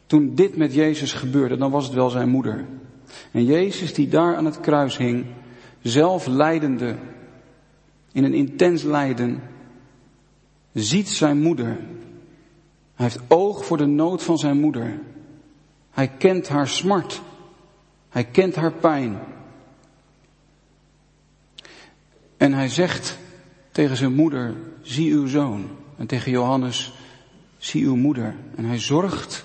toen 0.06 0.34
dit 0.34 0.56
met 0.56 0.74
Jezus 0.74 1.12
gebeurde, 1.12 1.56
dan 1.56 1.70
was 1.70 1.84
het 1.84 1.94
wel 1.94 2.10
zijn 2.10 2.28
moeder. 2.28 2.64
En 3.32 3.44
Jezus 3.44 3.94
die 3.94 4.08
daar 4.08 4.36
aan 4.36 4.44
het 4.44 4.60
kruis 4.60 4.96
hing, 4.96 5.26
zelf 5.82 6.26
leidende, 6.26 6.96
in 8.12 8.24
een 8.24 8.34
intens 8.34 8.82
lijden, 8.82 9.42
ziet 10.72 11.08
zijn 11.08 11.40
moeder. 11.40 11.78
Hij 12.98 13.06
heeft 13.06 13.20
oog 13.28 13.64
voor 13.64 13.76
de 13.76 13.86
nood 13.86 14.22
van 14.22 14.38
zijn 14.38 14.60
moeder. 14.60 15.00
Hij 15.90 16.08
kent 16.08 16.48
haar 16.48 16.68
smart. 16.68 17.22
Hij 18.08 18.24
kent 18.24 18.54
haar 18.54 18.72
pijn. 18.72 19.18
En 22.36 22.52
hij 22.52 22.68
zegt 22.68 23.18
tegen 23.72 23.96
zijn 23.96 24.14
moeder, 24.14 24.54
zie 24.82 25.12
uw 25.12 25.26
zoon. 25.26 25.68
En 25.96 26.06
tegen 26.06 26.30
Johannes, 26.30 26.92
zie 27.58 27.84
uw 27.84 27.96
moeder. 27.96 28.34
En 28.54 28.64
hij 28.64 28.78
zorgt 28.78 29.44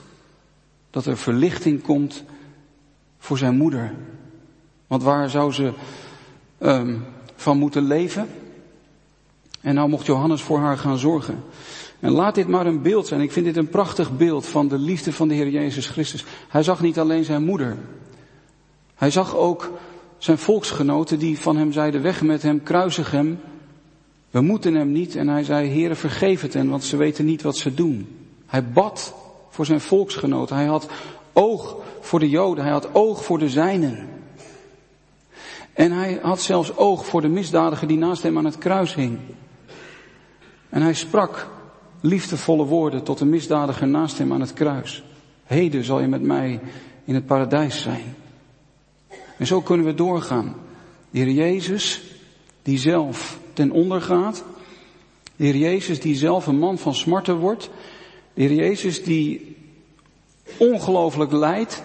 dat 0.89 1.05
er 1.05 1.17
verlichting 1.17 1.81
komt 1.81 2.23
voor 3.17 3.37
zijn 3.37 3.57
moeder. 3.57 3.93
Want 4.87 5.03
waar 5.03 5.29
zou 5.29 5.51
ze 5.51 5.73
um, 6.59 7.05
van 7.35 7.57
moeten 7.57 7.83
leven? 7.83 8.27
En 9.61 9.75
nou 9.75 9.89
mocht 9.89 10.05
Johannes 10.05 10.41
voor 10.41 10.59
haar 10.59 10.77
gaan 10.77 10.97
zorgen. 10.97 11.43
En 12.03 12.11
laat 12.11 12.35
dit 12.35 12.47
maar 12.47 12.65
een 12.65 12.81
beeld 12.81 13.07
zijn. 13.07 13.21
Ik 13.21 13.31
vind 13.31 13.45
dit 13.45 13.57
een 13.57 13.69
prachtig 13.69 14.17
beeld 14.17 14.45
van 14.45 14.67
de 14.67 14.77
liefde 14.77 15.13
van 15.13 15.27
de 15.27 15.33
Heer 15.33 15.49
Jezus 15.49 15.87
Christus. 15.87 16.25
Hij 16.47 16.63
zag 16.63 16.81
niet 16.81 16.99
alleen 16.99 17.23
zijn 17.23 17.43
moeder. 17.43 17.77
Hij 18.95 19.11
zag 19.11 19.35
ook 19.35 19.71
zijn 20.17 20.37
volksgenoten 20.37 21.19
die 21.19 21.39
van 21.39 21.57
hem 21.57 21.71
zeiden, 21.71 22.01
weg 22.01 22.21
met 22.21 22.41
hem, 22.41 22.63
kruisig 22.63 23.11
hem. 23.11 23.39
We 24.29 24.41
moeten 24.41 24.73
hem 24.73 24.91
niet. 24.91 25.15
En 25.15 25.27
hij 25.27 25.43
zei, 25.43 25.69
Heere, 25.69 25.95
vergeef 25.95 26.41
het 26.41 26.53
hen, 26.53 26.69
want 26.69 26.83
ze 26.83 26.97
weten 26.97 27.25
niet 27.25 27.41
wat 27.41 27.57
ze 27.57 27.73
doen. 27.73 28.07
Hij 28.45 28.69
bad 28.69 29.15
voor 29.49 29.65
zijn 29.65 29.81
volksgenoten. 29.81 30.55
Hij 30.55 30.65
had 30.65 30.89
oog 31.33 31.75
voor 32.01 32.19
de 32.19 32.29
Joden. 32.29 32.63
Hij 32.63 32.73
had 32.73 32.93
oog 32.93 33.23
voor 33.23 33.39
de 33.39 33.49
zijnen. 33.49 34.09
En 35.73 35.91
hij 35.91 36.19
had 36.21 36.41
zelfs 36.41 36.77
oog 36.77 37.05
voor 37.05 37.21
de 37.21 37.27
misdadiger 37.27 37.87
die 37.87 37.97
naast 37.97 38.23
hem 38.23 38.37
aan 38.37 38.45
het 38.45 38.57
kruis 38.57 38.95
hing. 38.95 39.19
En 40.69 40.81
hij 40.81 40.93
sprak 40.93 41.51
liefdevolle 42.05 42.65
woorden 42.65 43.03
tot 43.03 43.17
de 43.17 43.25
misdadiger 43.25 43.87
naast 43.87 44.17
hem 44.17 44.33
aan 44.33 44.41
het 44.41 44.53
kruis. 44.53 45.03
Heden 45.43 45.83
zal 45.83 45.99
je 45.99 46.07
met 46.07 46.21
mij 46.21 46.59
in 47.05 47.15
het 47.15 47.25
paradijs 47.25 47.81
zijn. 47.81 48.15
En 49.37 49.47
zo 49.47 49.61
kunnen 49.61 49.85
we 49.85 49.93
doorgaan. 49.93 50.55
De 51.09 51.19
Heer 51.19 51.31
Jezus, 51.31 52.01
die 52.61 52.77
zelf 52.77 53.39
ten 53.53 53.71
onder 53.71 54.01
gaat. 54.01 54.43
De 55.35 55.43
Heer 55.43 55.55
Jezus, 55.55 55.99
die 55.99 56.15
zelf 56.15 56.47
een 56.47 56.59
man 56.59 56.77
van 56.77 56.95
smarten 56.95 57.37
wordt. 57.37 57.69
De 58.33 58.41
Heer 58.41 58.53
Jezus, 58.53 59.03
die 59.03 59.55
ongelooflijk 60.57 61.31
lijdt. 61.31 61.83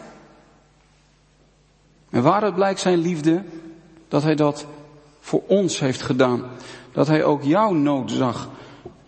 En 2.11 2.23
waaruit 2.23 2.55
blijkt 2.55 2.81
zijn 2.81 2.99
liefde? 2.99 3.43
Dat 4.09 4.23
hij 4.23 4.35
dat 4.35 4.67
voor 5.21 5.43
ons 5.47 5.81
heeft 5.81 6.03
gedaan. 6.03 6.43
Dat 6.93 7.07
hij 7.07 7.25
ook 7.25 7.43
jouw 7.43 7.73
nood 7.73 8.11
zag. 8.11 8.49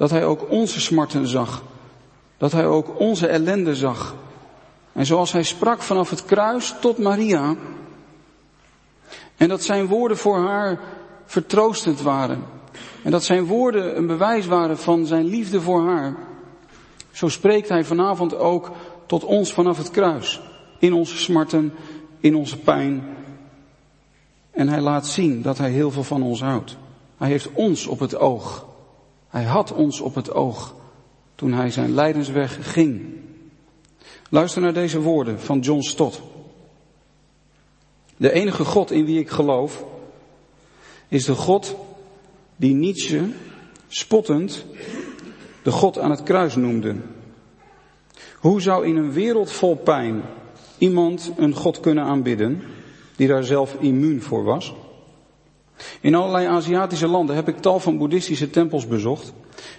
Dat 0.00 0.11
hij 0.11 0.25
ook 0.25 0.50
onze 0.50 0.80
smarten 0.80 1.26
zag. 1.26 1.62
Dat 2.38 2.52
hij 2.52 2.66
ook 2.66 3.00
onze 3.00 3.26
ellende 3.26 3.75
zag. 3.75 4.14
En 4.92 5.07
zoals 5.07 5.33
hij 5.33 5.42
sprak 5.42 5.83
vanaf 5.83 6.11
het 6.11 6.25
kruis 6.25 6.75
tot 6.80 6.99
Maria, 6.99 7.57
en 9.37 9.49
dat 9.49 9.62
zijn 9.62 9.87
woorden 9.87 10.16
voor 10.16 10.38
haar 10.38 10.80
vertroostend 11.25 12.00
waren. 12.02 12.45
En 13.02 13.11
dat 13.11 13.25
zijn 13.25 13.45
woorden 13.45 13.97
een 13.97 14.07
bewijs 14.07 14.47
waren 14.47 14.78
van 14.78 15.07
zijn 15.07 15.25
liefde 15.25 15.61
voor 15.61 15.83
haar. 15.83 16.16
Zo 17.11 17.28
spreekt 17.28 17.69
hij 17.69 17.85
vanavond 17.85 18.35
ook 18.35 18.71
tot 19.07 19.25
ons 19.25 19.52
vanaf 19.52 19.76
het 19.76 19.90
kruis. 19.90 20.40
In 20.78 20.92
onze 20.92 21.16
smarten, 21.16 21.73
in 22.21 22.35
onze 22.37 22.59
pijn. 22.59 23.16
En 24.50 24.69
hij 24.69 24.80
laat 24.80 25.07
zien 25.07 25.42
dat 25.42 25.59
hij 25.59 25.71
heel 25.71 25.90
veel 25.90 26.04
van 26.04 26.23
ons 26.23 26.40
houdt. 26.40 26.76
Hij 27.16 27.28
heeft 27.28 27.49
ons 27.52 27.87
op 27.87 27.99
het 27.99 28.16
oog. 28.16 28.69
Hij 29.30 29.44
had 29.44 29.72
ons 29.72 30.00
op 30.00 30.14
het 30.14 30.32
oog 30.32 30.75
toen 31.34 31.52
hij 31.52 31.70
zijn 31.70 31.94
lijdensweg 31.94 32.72
ging. 32.72 33.02
Luister 34.30 34.62
naar 34.62 34.72
deze 34.72 35.00
woorden 35.00 35.40
van 35.40 35.58
John 35.58 35.80
Stott. 35.80 36.20
De 38.16 38.32
enige 38.32 38.64
God 38.64 38.90
in 38.90 39.04
wie 39.04 39.18
ik 39.18 39.30
geloof 39.30 39.84
is 41.08 41.25
de 41.25 41.34
God 41.34 41.76
die 42.56 42.75
Nietzsche 42.75 43.28
spottend 43.88 44.64
de 45.62 45.70
God 45.70 45.99
aan 45.99 46.10
het 46.10 46.22
kruis 46.22 46.56
noemde. 46.56 46.96
Hoe 48.38 48.60
zou 48.60 48.87
in 48.87 48.96
een 48.96 49.12
wereld 49.12 49.52
vol 49.52 49.76
pijn 49.76 50.22
iemand 50.78 51.32
een 51.37 51.54
God 51.54 51.80
kunnen 51.80 52.04
aanbidden 52.04 52.62
die 53.16 53.28
daar 53.28 53.44
zelf 53.44 53.76
immuun 53.80 54.22
voor 54.22 54.44
was? 54.44 54.75
In 56.00 56.14
allerlei 56.14 56.46
Aziatische 56.46 57.06
landen 57.06 57.37
heb 57.37 57.49
ik 57.49 57.58
tal 57.58 57.80
van 57.80 57.99
boeddhistische 57.99 58.50
tempels 58.50 58.87
bezocht. 58.87 59.32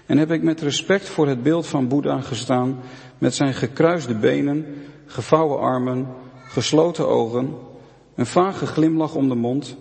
En 0.05 0.17
heb 0.17 0.31
ik 0.31 0.43
met 0.43 0.62
respect 0.62 1.10
voor 1.10 1.27
het 1.27 1.43
beeld 1.43 1.67
van 1.67 1.88
Boeddha 1.88 2.22
gestaan, 2.22 2.79
met 3.17 3.36
zijn 3.36 3.53
gekruiste 3.53 4.15
benen, 4.15 4.65
gevouwen 5.05 5.60
armen, 5.60 6.08
gesloten 6.48 7.08
ogen, 7.08 7.55
een 8.15 8.25
vage 8.25 8.65
glimlach 8.65 9.15
om 9.15 9.29
de 9.29 9.36
mond, 9.36 9.77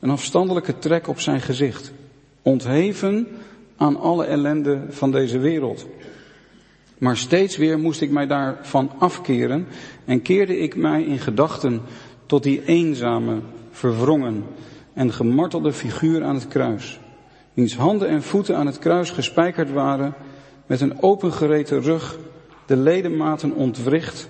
een 0.00 0.10
afstandelijke 0.10 0.78
trek 0.78 1.08
op 1.08 1.20
zijn 1.20 1.40
gezicht, 1.40 1.92
ontheven 2.42 3.28
aan 3.76 4.00
alle 4.00 4.24
ellende 4.24 4.82
van 4.88 5.10
deze 5.10 5.38
wereld. 5.38 5.86
Maar 6.98 7.16
steeds 7.16 7.56
weer 7.56 7.78
moest 7.78 8.00
ik 8.00 8.10
mij 8.10 8.26
daarvan 8.26 8.90
afkeren 8.98 9.66
en 10.04 10.22
keerde 10.22 10.58
ik 10.58 10.76
mij 10.76 11.02
in 11.02 11.18
gedachten 11.18 11.80
tot 12.26 12.42
die 12.42 12.64
eenzame, 12.64 13.40
verwrongen 13.70 14.44
en 14.92 15.12
gemartelde 15.12 15.72
figuur 15.72 16.24
aan 16.24 16.34
het 16.34 16.48
kruis, 16.48 17.00
wiens 17.54 17.76
handen 17.76 18.08
en 18.08 18.22
voeten 18.22 18.56
aan 18.56 18.66
het 18.66 18.78
kruis 18.78 19.10
gespijkerd 19.10 19.72
waren, 19.72 20.14
met 20.66 20.80
een 20.80 21.02
opengereten 21.02 21.82
rug, 21.82 22.18
de 22.66 22.76
ledematen 22.76 23.54
ontwricht, 23.54 24.28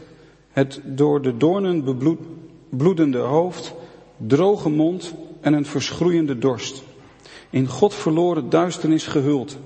het 0.51 0.81
door 0.85 1.23
de 1.23 1.37
doornen 1.37 1.85
bebloedende 1.85 3.19
hoofd, 3.19 3.75
droge 4.17 4.69
mond 4.69 5.15
en 5.41 5.53
een 5.53 5.67
verschroeiende 5.67 6.39
dorst. 6.39 6.83
In 7.51 7.67
God 7.67 7.95
verloren 7.95 8.51
duisternis 8.51 9.07
gehuld. 9.07 9.59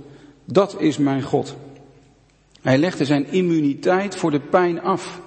Dat 0.44 0.80
is 0.80 0.98
mijn 0.98 1.22
God. 1.22 1.56
Hij 2.62 2.78
legde 2.78 3.04
zijn 3.04 3.26
immuniteit 3.26 4.16
voor 4.16 4.30
de 4.30 4.40
pijn 4.40 4.80
af. 4.80 5.20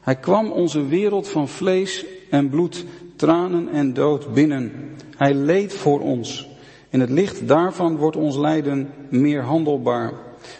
Hij 0.00 0.16
kwam 0.16 0.50
onze 0.50 0.86
wereld 0.86 1.28
van 1.28 1.48
vlees 1.48 2.04
en 2.30 2.48
bloed, 2.48 2.84
tranen 3.16 3.68
en 3.68 3.94
dood 3.94 4.32
binnen. 4.32 4.72
Hij 5.16 5.34
leed 5.34 5.72
voor 5.72 6.00
ons. 6.00 6.48
In 6.88 7.00
het 7.00 7.10
licht 7.10 7.48
daarvan 7.48 7.96
wordt 7.96 8.16
ons 8.16 8.36
lijden 8.36 8.90
meer 9.08 9.42
handelbaar. 9.42 10.12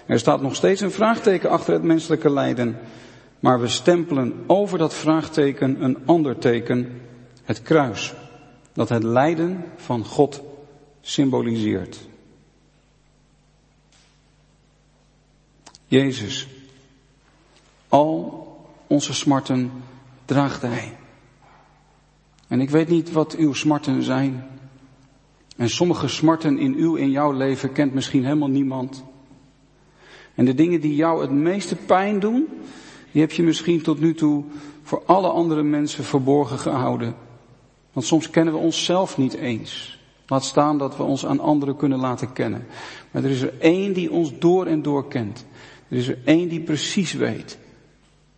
Er 0.06 0.18
staat 0.18 0.40
nog 0.40 0.54
steeds 0.54 0.80
een 0.80 0.90
vraagteken 0.90 1.50
achter 1.50 1.72
het 1.72 1.82
menselijke 1.82 2.30
lijden. 2.30 2.76
Maar 3.40 3.60
we 3.60 3.68
stempelen 3.68 4.44
over 4.46 4.78
dat 4.78 4.94
vraagteken 4.94 5.84
een 5.84 5.98
ander 6.06 6.38
teken, 6.38 7.00
het 7.44 7.62
kruis, 7.62 8.14
dat 8.72 8.88
het 8.88 9.02
lijden 9.02 9.64
van 9.76 10.04
God 10.04 10.42
symboliseert. 11.00 11.98
Jezus, 15.86 16.48
al 17.88 18.46
onze 18.86 19.14
smarten 19.14 19.70
draagt 20.24 20.62
Hij. 20.62 20.96
En 22.48 22.60
ik 22.60 22.70
weet 22.70 22.88
niet 22.88 23.12
wat 23.12 23.36
uw 23.36 23.52
smarten 23.52 24.02
zijn. 24.02 24.46
En 25.56 25.70
sommige 25.70 26.08
smarten 26.08 26.58
in 26.58 26.74
uw, 26.74 26.94
in 26.94 27.10
jouw 27.10 27.32
leven 27.32 27.72
kent 27.72 27.94
misschien 27.94 28.24
helemaal 28.24 28.48
niemand. 28.48 29.04
En 30.34 30.44
de 30.44 30.54
dingen 30.54 30.80
die 30.80 30.94
jou 30.94 31.20
het 31.20 31.30
meeste 31.30 31.76
pijn 31.76 32.20
doen, 32.20 32.46
die 33.12 33.20
heb 33.20 33.32
je 33.32 33.42
misschien 33.42 33.82
tot 33.82 34.00
nu 34.00 34.14
toe 34.14 34.44
voor 34.82 35.02
alle 35.06 35.28
andere 35.28 35.62
mensen 35.62 36.04
verborgen 36.04 36.58
gehouden. 36.58 37.14
Want 37.92 38.06
soms 38.06 38.30
kennen 38.30 38.54
we 38.54 38.60
onszelf 38.60 39.18
niet 39.18 39.34
eens. 39.34 39.98
Laat 40.26 40.44
staan 40.44 40.78
dat 40.78 40.96
we 40.96 41.02
ons 41.02 41.26
aan 41.26 41.40
anderen 41.40 41.76
kunnen 41.76 41.98
laten 41.98 42.32
kennen. 42.32 42.66
Maar 43.10 43.24
er 43.24 43.30
is 43.30 43.40
er 43.40 43.52
één 43.58 43.92
die 43.92 44.10
ons 44.10 44.38
door 44.38 44.66
en 44.66 44.82
door 44.82 45.08
kent. 45.08 45.46
Er 45.88 45.96
is 45.96 46.08
er 46.08 46.18
één 46.24 46.48
die 46.48 46.60
precies 46.60 47.12
weet 47.12 47.58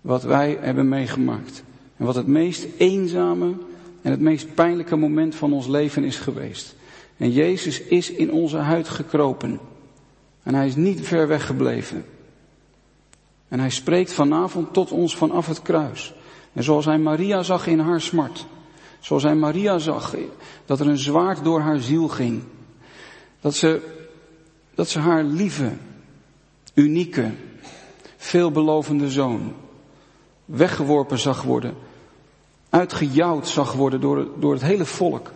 wat 0.01 0.23
wij 0.23 0.59
hebben 0.61 0.89
meegemaakt. 0.89 1.65
En 1.97 2.05
wat 2.05 2.15
het 2.15 2.27
meest 2.27 2.67
eenzame 2.77 3.55
en 4.03 4.11
het 4.11 4.21
meest 4.21 4.55
pijnlijke 4.55 4.97
moment 4.97 5.35
van 5.35 5.53
ons 5.53 5.67
leven 5.67 6.05
is 6.05 6.17
geweest. 6.17 6.75
En 7.17 7.31
Jezus 7.33 7.81
is 7.81 8.11
in 8.11 8.33
onze 8.33 8.57
huid 8.57 8.89
gekropen. 8.89 9.61
En 10.43 10.55
hij 10.55 10.67
is 10.67 10.77
niet 10.77 11.07
ver 11.07 11.29
weg 11.29 11.47
gebleven. 11.47 12.05
En 13.49 13.61
hij 13.61 13.71
spreekt 13.71 14.13
vanavond 14.13 14.73
tot 14.73 14.91
ons 14.91 15.17
vanaf 15.17 15.47
het 15.47 15.63
kruis. 15.63 16.15
En 16.53 16.63
zoals 16.63 16.85
hij 16.85 16.99
Maria 16.99 17.43
zag 17.43 17.67
in 17.67 17.79
haar 17.79 18.01
smart. 18.01 18.47
Zoals 19.01 19.23
hij 19.23 19.35
Maria 19.35 19.79
zag 19.79 20.15
dat 20.67 20.81
er 20.81 20.89
een 20.89 20.99
zwaard 20.99 21.45
door 21.45 21.61
haar 21.61 21.79
ziel 21.79 22.09
ging. 22.09 22.43
Dat 23.41 23.55
ze, 23.55 23.81
dat 24.75 24.89
ze 24.89 24.99
haar 24.99 25.25
lieve, 25.25 25.73
unieke, 26.75 27.31
veelbelovende 28.17 29.11
zoon 29.11 29.55
weggeworpen 30.45 31.19
zag 31.19 31.43
worden. 31.43 31.75
Uitgejouwd 32.71 33.49
zag 33.49 33.73
worden 33.73 34.01
door, 34.01 34.29
door 34.39 34.53
het 34.53 34.63
hele 34.63 34.85
volk. 34.85 35.31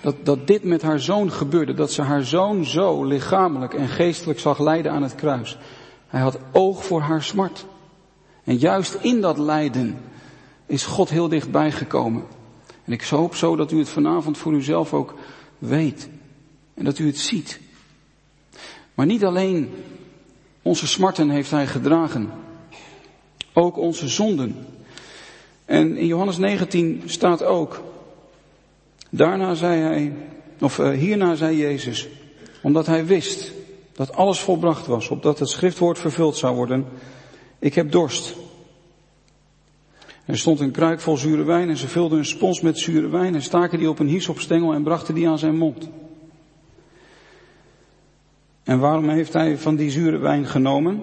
Dat, 0.00 0.24
dat 0.24 0.46
dit 0.46 0.64
met 0.64 0.82
haar 0.82 1.00
zoon 1.00 1.32
gebeurde. 1.32 1.74
Dat 1.74 1.92
ze 1.92 2.02
haar 2.02 2.24
zoon 2.24 2.64
zo 2.64 3.04
lichamelijk 3.04 3.74
en 3.74 3.88
geestelijk 3.88 4.38
zag 4.38 4.58
lijden 4.58 4.92
aan 4.92 5.02
het 5.02 5.14
kruis. 5.14 5.58
Hij 6.06 6.20
had 6.20 6.38
oog 6.52 6.84
voor 6.84 7.00
haar 7.00 7.22
smart. 7.22 7.66
En 8.44 8.56
juist 8.56 8.94
in 8.94 9.20
dat 9.20 9.38
lijden 9.38 10.00
is 10.66 10.84
God 10.84 11.10
heel 11.10 11.28
dichtbij 11.28 11.72
gekomen. 11.72 12.24
En 12.84 12.92
ik 12.92 13.02
hoop 13.02 13.34
zo 13.34 13.56
dat 13.56 13.72
u 13.72 13.78
het 13.78 13.88
vanavond 13.88 14.38
voor 14.38 14.52
uzelf 14.52 14.94
ook 14.94 15.14
weet. 15.58 16.08
En 16.74 16.84
dat 16.84 16.98
u 16.98 17.06
het 17.06 17.18
ziet. 17.18 17.60
Maar 18.94 19.06
niet 19.06 19.24
alleen 19.24 19.70
onze 20.62 20.86
smarten 20.86 21.30
heeft 21.30 21.50
hij 21.50 21.66
gedragen. 21.66 22.30
Ook 23.52 23.76
onze 23.76 24.08
zonden. 24.08 24.66
En 25.64 25.96
in 25.96 26.06
Johannes 26.06 26.36
19 26.36 27.02
staat 27.04 27.42
ook. 27.42 27.82
Daarna 29.10 29.54
zei 29.54 29.80
hij, 29.80 30.12
of 30.60 30.78
uh, 30.78 30.90
hierna 30.90 31.34
zei 31.34 31.56
Jezus, 31.56 32.08
omdat 32.62 32.86
hij 32.86 33.06
wist 33.06 33.52
dat 33.92 34.12
alles 34.12 34.40
volbracht 34.40 34.86
was, 34.86 35.08
opdat 35.08 35.38
het 35.38 35.48
schriftwoord 35.48 35.98
vervuld 35.98 36.36
zou 36.36 36.56
worden. 36.56 36.86
Ik 37.58 37.74
heb 37.74 37.90
dorst. 37.90 38.36
Er 40.24 40.38
stond 40.38 40.60
een 40.60 40.70
kruik 40.70 41.00
vol 41.00 41.16
zure 41.16 41.42
wijn 41.42 41.68
en 41.68 41.76
ze 41.76 41.88
vulden 41.88 42.18
een 42.18 42.24
spons 42.24 42.60
met 42.60 42.78
zure 42.78 43.08
wijn 43.08 43.34
en 43.34 43.42
staken 43.42 43.78
die 43.78 43.88
op 43.88 43.98
een 43.98 44.08
hiesopstengel 44.08 44.72
en 44.72 44.82
brachten 44.82 45.14
die 45.14 45.28
aan 45.28 45.38
zijn 45.38 45.56
mond. 45.56 45.88
En 48.62 48.78
waarom 48.78 49.08
heeft 49.08 49.32
hij 49.32 49.58
van 49.58 49.76
die 49.76 49.90
zure 49.90 50.18
wijn 50.18 50.46
genomen? 50.46 51.02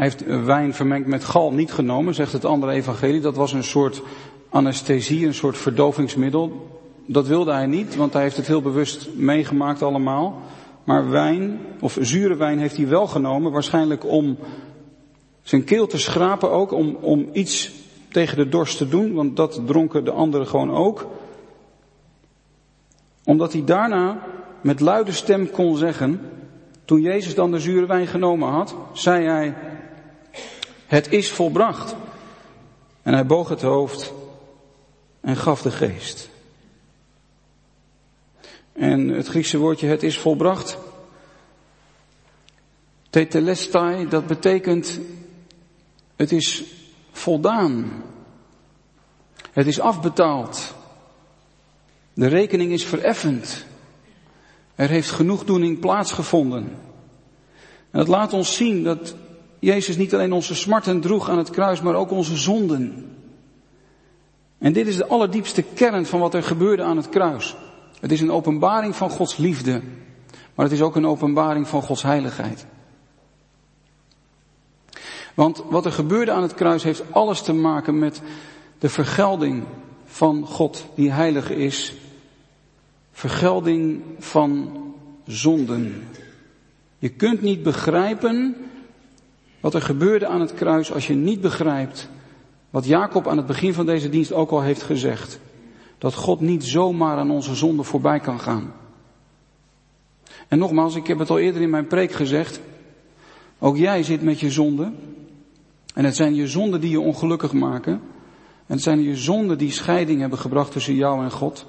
Hij 0.00 0.08
heeft 0.08 0.44
wijn 0.44 0.74
vermengd 0.74 1.06
met 1.06 1.24
gal 1.24 1.52
niet 1.52 1.72
genomen, 1.72 2.14
zegt 2.14 2.32
het 2.32 2.44
andere 2.44 2.72
evangelie. 2.72 3.20
Dat 3.20 3.36
was 3.36 3.52
een 3.52 3.64
soort 3.64 4.02
anesthesie, 4.48 5.26
een 5.26 5.34
soort 5.34 5.58
verdovingsmiddel. 5.58 6.66
Dat 7.06 7.26
wilde 7.26 7.52
hij 7.52 7.66
niet, 7.66 7.96
want 7.96 8.12
hij 8.12 8.22
heeft 8.22 8.36
het 8.36 8.46
heel 8.46 8.62
bewust 8.62 9.08
meegemaakt 9.14 9.82
allemaal. 9.82 10.42
Maar 10.84 11.10
wijn, 11.10 11.60
of 11.80 11.98
zure 12.00 12.36
wijn 12.36 12.58
heeft 12.58 12.76
hij 12.76 12.88
wel 12.88 13.06
genomen, 13.06 13.52
waarschijnlijk 13.52 14.06
om 14.06 14.38
zijn 15.42 15.64
keel 15.64 15.86
te 15.86 15.98
schrapen 15.98 16.50
ook, 16.50 16.72
om, 16.72 16.96
om 17.00 17.28
iets 17.32 17.72
tegen 18.08 18.36
de 18.36 18.48
dorst 18.48 18.76
te 18.76 18.88
doen, 18.88 19.14
want 19.14 19.36
dat 19.36 19.60
dronken 19.66 20.04
de 20.04 20.12
anderen 20.12 20.46
gewoon 20.46 20.70
ook. 20.70 21.06
Omdat 23.24 23.52
hij 23.52 23.64
daarna 23.64 24.22
met 24.60 24.80
luide 24.80 25.12
stem 25.12 25.50
kon 25.50 25.76
zeggen, 25.76 26.20
toen 26.84 27.00
Jezus 27.00 27.34
dan 27.34 27.50
de 27.50 27.60
zure 27.60 27.86
wijn 27.86 28.06
genomen 28.06 28.48
had, 28.48 28.74
zei 28.92 29.26
hij, 29.26 29.54
het 30.90 31.12
is 31.12 31.30
volbracht. 31.30 31.96
En 33.02 33.12
hij 33.12 33.26
boog 33.26 33.48
het 33.48 33.62
hoofd 33.62 34.12
en 35.20 35.36
gaf 35.36 35.62
de 35.62 35.70
geest. 35.70 36.28
En 38.72 39.08
het 39.08 39.26
Griekse 39.26 39.58
woordje 39.58 39.86
het 39.86 40.02
is 40.02 40.18
volbracht. 40.18 40.78
Tetelestai, 43.10 44.08
dat 44.08 44.26
betekent 44.26 45.00
het 46.16 46.32
is 46.32 46.64
voldaan. 47.12 48.02
Het 49.52 49.66
is 49.66 49.80
afbetaald. 49.80 50.74
De 52.14 52.26
rekening 52.26 52.72
is 52.72 52.84
vereffend. 52.84 53.64
Er 54.74 54.88
heeft 54.88 55.10
genoegdoening 55.10 55.80
plaatsgevonden. 55.80 56.62
En 57.90 57.98
dat 57.98 58.08
laat 58.08 58.32
ons 58.32 58.56
zien 58.56 58.84
dat 58.84 59.14
Jezus 59.60 59.96
niet 59.96 60.14
alleen 60.14 60.32
onze 60.32 60.54
smarten 60.54 61.00
droeg 61.00 61.28
aan 61.28 61.38
het 61.38 61.50
kruis, 61.50 61.80
maar 61.80 61.94
ook 61.94 62.10
onze 62.10 62.36
zonden. 62.36 63.16
En 64.58 64.72
dit 64.72 64.86
is 64.86 64.96
de 64.96 65.06
allerdiepste 65.06 65.62
kern 65.62 66.06
van 66.06 66.20
wat 66.20 66.34
er 66.34 66.42
gebeurde 66.42 66.82
aan 66.82 66.96
het 66.96 67.08
kruis. 67.08 67.56
Het 68.00 68.12
is 68.12 68.20
een 68.20 68.32
openbaring 68.32 68.96
van 68.96 69.10
Gods 69.10 69.36
liefde, 69.36 69.82
maar 70.54 70.64
het 70.64 70.74
is 70.74 70.82
ook 70.82 70.96
een 70.96 71.06
openbaring 71.06 71.68
van 71.68 71.82
Gods 71.82 72.02
heiligheid. 72.02 72.66
Want 75.34 75.62
wat 75.68 75.84
er 75.84 75.92
gebeurde 75.92 76.32
aan 76.32 76.42
het 76.42 76.54
kruis 76.54 76.82
heeft 76.82 77.02
alles 77.10 77.42
te 77.42 77.52
maken 77.52 77.98
met 77.98 78.22
de 78.78 78.88
vergelding 78.88 79.64
van 80.04 80.46
God 80.46 80.84
die 80.94 81.10
heilig 81.10 81.50
is. 81.50 81.94
Vergelding 83.12 84.02
van 84.18 84.70
zonden. 85.26 86.08
Je 86.98 87.08
kunt 87.08 87.42
niet 87.42 87.62
begrijpen 87.62 88.56
wat 89.60 89.74
er 89.74 89.82
gebeurde 89.82 90.26
aan 90.26 90.40
het 90.40 90.54
kruis 90.54 90.92
als 90.92 91.06
je 91.06 91.14
niet 91.14 91.40
begrijpt 91.40 92.08
wat 92.70 92.86
Jacob 92.86 93.28
aan 93.28 93.36
het 93.36 93.46
begin 93.46 93.74
van 93.74 93.86
deze 93.86 94.08
dienst 94.08 94.32
ook 94.32 94.50
al 94.50 94.62
heeft 94.62 94.82
gezegd. 94.82 95.40
Dat 95.98 96.14
God 96.14 96.40
niet 96.40 96.64
zomaar 96.64 97.16
aan 97.16 97.30
onze 97.30 97.54
zonden 97.54 97.84
voorbij 97.84 98.20
kan 98.20 98.40
gaan. 98.40 98.72
En 100.48 100.58
nogmaals, 100.58 100.94
ik 100.94 101.06
heb 101.06 101.18
het 101.18 101.30
al 101.30 101.38
eerder 101.38 101.62
in 101.62 101.70
mijn 101.70 101.86
preek 101.86 102.12
gezegd. 102.12 102.60
Ook 103.58 103.76
jij 103.76 104.02
zit 104.02 104.22
met 104.22 104.40
je 104.40 104.50
zonden. 104.50 104.96
En 105.94 106.04
het 106.04 106.16
zijn 106.16 106.34
je 106.34 106.48
zonden 106.48 106.80
die 106.80 106.90
je 106.90 107.00
ongelukkig 107.00 107.52
maken. 107.52 107.92
En 108.66 108.76
het 108.76 108.82
zijn 108.82 109.02
je 109.02 109.16
zonden 109.16 109.58
die 109.58 109.70
scheiding 109.70 110.20
hebben 110.20 110.38
gebracht 110.38 110.72
tussen 110.72 110.94
jou 110.94 111.24
en 111.24 111.30
God. 111.30 111.66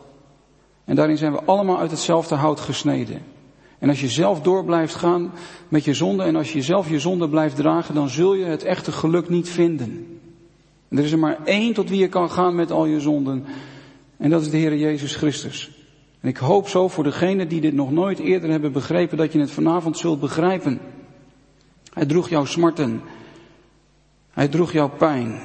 En 0.86 0.96
daarin 0.96 1.18
zijn 1.18 1.32
we 1.32 1.44
allemaal 1.44 1.80
uit 1.80 1.92
hetzelfde 1.92 2.36
hout 2.36 2.60
gesneden. 2.60 3.22
En 3.82 3.90
als 3.90 4.02
je 4.02 4.10
zelf 4.10 4.42
door 4.42 4.66
blijft 4.66 4.96
gaan 4.96 5.32
met 5.68 5.84
je 5.84 5.94
zonde 5.94 6.24
en 6.24 6.36
als 6.36 6.54
je 6.54 6.62
zelf 6.62 6.90
je 6.90 7.00
zonde 7.00 7.30
blijft 7.30 7.56
dragen, 7.56 7.96
dan 7.96 8.10
zul 8.10 8.34
je 8.34 8.46
het 8.46 8.64
echte 8.64 8.92
geluk 8.92 9.30
niet 9.30 9.50
vinden. 9.50 10.20
En 10.88 10.98
er 10.98 11.04
is 11.04 11.12
er 11.12 11.20
maar 11.20 11.38
één 11.44 11.74
tot 11.74 11.90
wie 11.90 12.00
je 12.00 12.08
kan 12.08 12.30
gaan 12.30 12.56
met 12.56 12.72
al 12.72 12.86
je 12.86 13.00
zonden. 13.00 13.46
En 14.18 14.30
dat 14.30 14.42
is 14.42 14.50
de 14.50 14.58
Heer 14.58 14.78
Jezus 14.78 15.16
Christus. 15.16 15.72
En 16.20 16.30
ik 16.30 16.38
hoop 16.38 16.68
zo 16.68 16.88
voor 16.88 17.04
degenen 17.04 17.48
die 17.48 17.62
dit 17.62 17.74
nog 17.74 17.92
nooit 17.92 18.20
eerder 18.20 18.50
hebben 18.50 18.72
begrepen, 18.72 19.18
dat 19.18 19.34
je 19.34 19.40
het 19.40 19.52
vanavond 19.52 19.98
zult 19.98 20.20
begrijpen. 20.20 20.80
Hij 21.94 22.06
droeg 22.06 22.30
jouw 22.30 22.46
smarten. 22.46 23.02
Hij 24.32 24.48
droeg 24.48 24.72
jouw 24.72 24.90
pijn. 24.90 25.42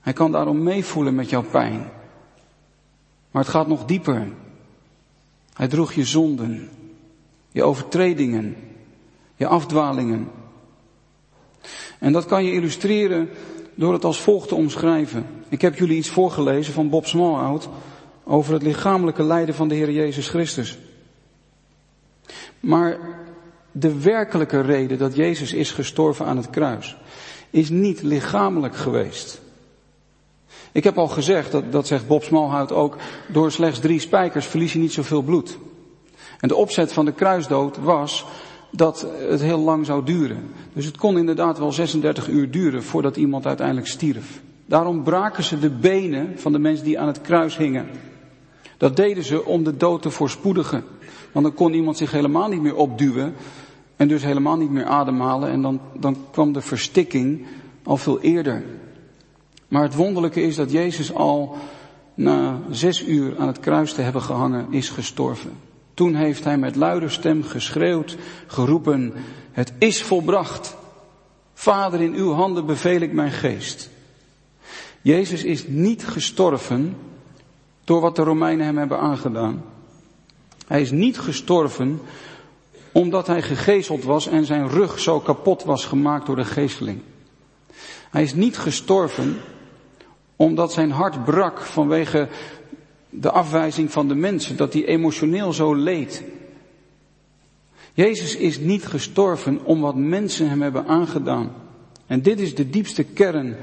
Hij 0.00 0.12
kan 0.12 0.32
daarom 0.32 0.62
meevoelen 0.62 1.14
met 1.14 1.30
jouw 1.30 1.44
pijn. 1.50 1.90
Maar 3.30 3.42
het 3.42 3.52
gaat 3.52 3.68
nog 3.68 3.84
dieper. 3.84 4.28
Hij 5.54 5.68
droeg 5.68 5.92
je 5.92 6.04
zonden, 6.04 6.68
je 7.54 7.62
overtredingen, 7.62 8.56
je 9.36 9.46
afdwalingen. 9.46 10.30
En 11.98 12.12
dat 12.12 12.26
kan 12.26 12.44
je 12.44 12.52
illustreren 12.52 13.28
door 13.74 13.92
het 13.92 14.04
als 14.04 14.20
volgt 14.20 14.48
te 14.48 14.54
omschrijven. 14.54 15.26
Ik 15.48 15.60
heb 15.60 15.76
jullie 15.76 15.96
iets 15.96 16.08
voorgelezen 16.08 16.72
van 16.72 16.88
Bob 16.88 17.06
Smallhout 17.06 17.68
over 18.24 18.52
het 18.52 18.62
lichamelijke 18.62 19.22
lijden 19.22 19.54
van 19.54 19.68
de 19.68 19.74
Heer 19.74 19.90
Jezus 19.90 20.28
Christus. 20.28 20.78
Maar 22.60 22.98
de 23.72 24.00
werkelijke 24.00 24.60
reden 24.60 24.98
dat 24.98 25.16
Jezus 25.16 25.52
is 25.52 25.70
gestorven 25.70 26.26
aan 26.26 26.36
het 26.36 26.50
kruis 26.50 26.96
is 27.50 27.68
niet 27.68 28.02
lichamelijk 28.02 28.76
geweest. 28.76 29.40
Ik 30.72 30.84
heb 30.84 30.98
al 30.98 31.08
gezegd, 31.08 31.52
dat, 31.52 31.72
dat 31.72 31.86
zegt 31.86 32.06
Bob 32.06 32.22
Smallhout 32.22 32.72
ook, 32.72 32.96
door 33.28 33.52
slechts 33.52 33.78
drie 33.78 34.00
spijkers 34.00 34.46
verlies 34.46 34.72
je 34.72 34.78
niet 34.78 34.92
zoveel 34.92 35.22
bloed. 35.22 35.58
En 36.44 36.50
de 36.50 36.56
opzet 36.56 36.92
van 36.92 37.04
de 37.04 37.12
kruisdood 37.12 37.76
was 37.76 38.26
dat 38.70 39.06
het 39.28 39.42
heel 39.42 39.58
lang 39.58 39.86
zou 39.86 40.04
duren. 40.04 40.50
Dus 40.72 40.84
het 40.84 40.96
kon 40.96 41.18
inderdaad 41.18 41.58
wel 41.58 41.72
36 41.72 42.28
uur 42.28 42.50
duren 42.50 42.82
voordat 42.82 43.16
iemand 43.16 43.46
uiteindelijk 43.46 43.86
stierf. 43.86 44.40
Daarom 44.66 45.02
braken 45.02 45.44
ze 45.44 45.58
de 45.58 45.70
benen 45.70 46.32
van 46.36 46.52
de 46.52 46.58
mensen 46.58 46.84
die 46.84 46.98
aan 46.98 47.06
het 47.06 47.20
kruis 47.20 47.56
hingen. 47.56 47.86
Dat 48.76 48.96
deden 48.96 49.24
ze 49.24 49.44
om 49.44 49.64
de 49.64 49.76
dood 49.76 50.02
te 50.02 50.10
voorspoedigen. 50.10 50.84
Want 51.32 51.44
dan 51.44 51.54
kon 51.54 51.74
iemand 51.74 51.96
zich 51.96 52.10
helemaal 52.10 52.48
niet 52.48 52.62
meer 52.62 52.76
opduwen 52.76 53.34
en 53.96 54.08
dus 54.08 54.22
helemaal 54.22 54.56
niet 54.56 54.70
meer 54.70 54.86
ademhalen 54.86 55.50
en 55.50 55.62
dan, 55.62 55.80
dan 55.98 56.16
kwam 56.30 56.52
de 56.52 56.60
verstikking 56.60 57.46
al 57.82 57.96
veel 57.96 58.20
eerder. 58.20 58.64
Maar 59.68 59.82
het 59.82 59.94
wonderlijke 59.94 60.42
is 60.42 60.56
dat 60.56 60.72
Jezus 60.72 61.14
al 61.14 61.56
na 62.14 62.60
zes 62.70 63.06
uur 63.06 63.38
aan 63.38 63.46
het 63.46 63.60
kruis 63.60 63.92
te 63.92 64.02
hebben 64.02 64.22
gehangen 64.22 64.66
is 64.70 64.88
gestorven. 64.88 65.63
Toen 65.94 66.14
heeft 66.14 66.44
hij 66.44 66.58
met 66.58 66.76
luider 66.76 67.10
stem 67.10 67.42
geschreeuwd, 67.42 68.16
geroepen, 68.46 69.12
het 69.52 69.72
is 69.78 70.02
volbracht. 70.02 70.76
Vader, 71.54 72.00
in 72.00 72.14
uw 72.14 72.32
handen 72.32 72.66
beveel 72.66 73.00
ik 73.00 73.12
mijn 73.12 73.32
geest. 73.32 73.90
Jezus 75.02 75.44
is 75.44 75.66
niet 75.66 76.06
gestorven 76.06 76.96
door 77.84 78.00
wat 78.00 78.16
de 78.16 78.22
Romeinen 78.22 78.66
hem 78.66 78.78
hebben 78.78 78.98
aangedaan. 78.98 79.64
Hij 80.66 80.80
is 80.80 80.90
niet 80.90 81.18
gestorven 81.18 82.00
omdat 82.92 83.26
hij 83.26 83.42
gegezeld 83.42 84.04
was 84.04 84.26
en 84.26 84.44
zijn 84.44 84.68
rug 84.68 84.98
zo 84.98 85.20
kapot 85.20 85.64
was 85.64 85.84
gemaakt 85.84 86.26
door 86.26 86.36
de 86.36 86.44
geesteling. 86.44 87.00
Hij 88.10 88.22
is 88.22 88.34
niet 88.34 88.58
gestorven 88.58 89.40
omdat 90.36 90.72
zijn 90.72 90.90
hart 90.90 91.24
brak 91.24 91.60
vanwege 91.60 92.28
de 93.20 93.30
afwijzing 93.30 93.92
van 93.92 94.08
de 94.08 94.14
mensen, 94.14 94.56
dat 94.56 94.72
hij 94.72 94.84
emotioneel 94.84 95.52
zo 95.52 95.74
leed. 95.74 96.22
Jezus 97.94 98.36
is 98.36 98.58
niet 98.58 98.86
gestorven 98.86 99.64
om 99.64 99.80
wat 99.80 99.96
mensen 99.96 100.48
hem 100.48 100.62
hebben 100.62 100.86
aangedaan. 100.86 101.52
En 102.06 102.22
dit 102.22 102.40
is 102.40 102.54
de 102.54 102.70
diepste 102.70 103.04
kern, 103.04 103.56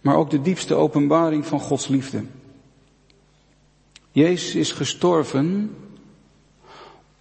maar 0.00 0.16
ook 0.16 0.30
de 0.30 0.42
diepste 0.42 0.74
openbaring 0.74 1.46
van 1.46 1.60
Gods 1.60 1.88
liefde. 1.88 2.24
Jezus 4.10 4.54
is 4.54 4.72
gestorven 4.72 5.76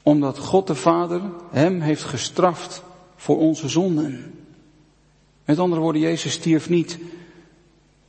omdat 0.03 0.37
God 0.37 0.67
de 0.67 0.75
Vader 0.75 1.21
hem 1.51 1.81
heeft 1.81 2.03
gestraft 2.03 2.83
voor 3.15 3.37
onze 3.37 3.69
zonden. 3.69 4.33
Met 5.45 5.59
andere 5.59 5.81
woorden, 5.81 6.01
Jezus 6.01 6.33
stierf 6.33 6.69
niet 6.69 6.99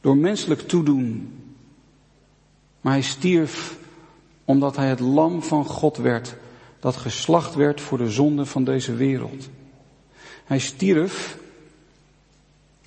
door 0.01 0.17
menselijk 0.17 0.61
toedoen, 0.61 1.33
maar 2.83 2.93
hij 2.93 3.03
stierf 3.03 3.77
omdat 4.45 4.77
hij 4.77 4.89
het 4.89 5.01
lam 5.01 5.43
van 5.43 5.65
God 5.65 5.97
werd, 5.97 6.37
dat 6.81 6.97
geslacht 6.97 7.55
werd 7.55 7.81
voor 7.81 7.99
de 7.99 8.11
zonde 8.11 8.47
van 8.47 8.65
deze 8.65 8.95
wereld. 8.95 9.49
Hij 10.45 10.59
stierf 10.59 11.39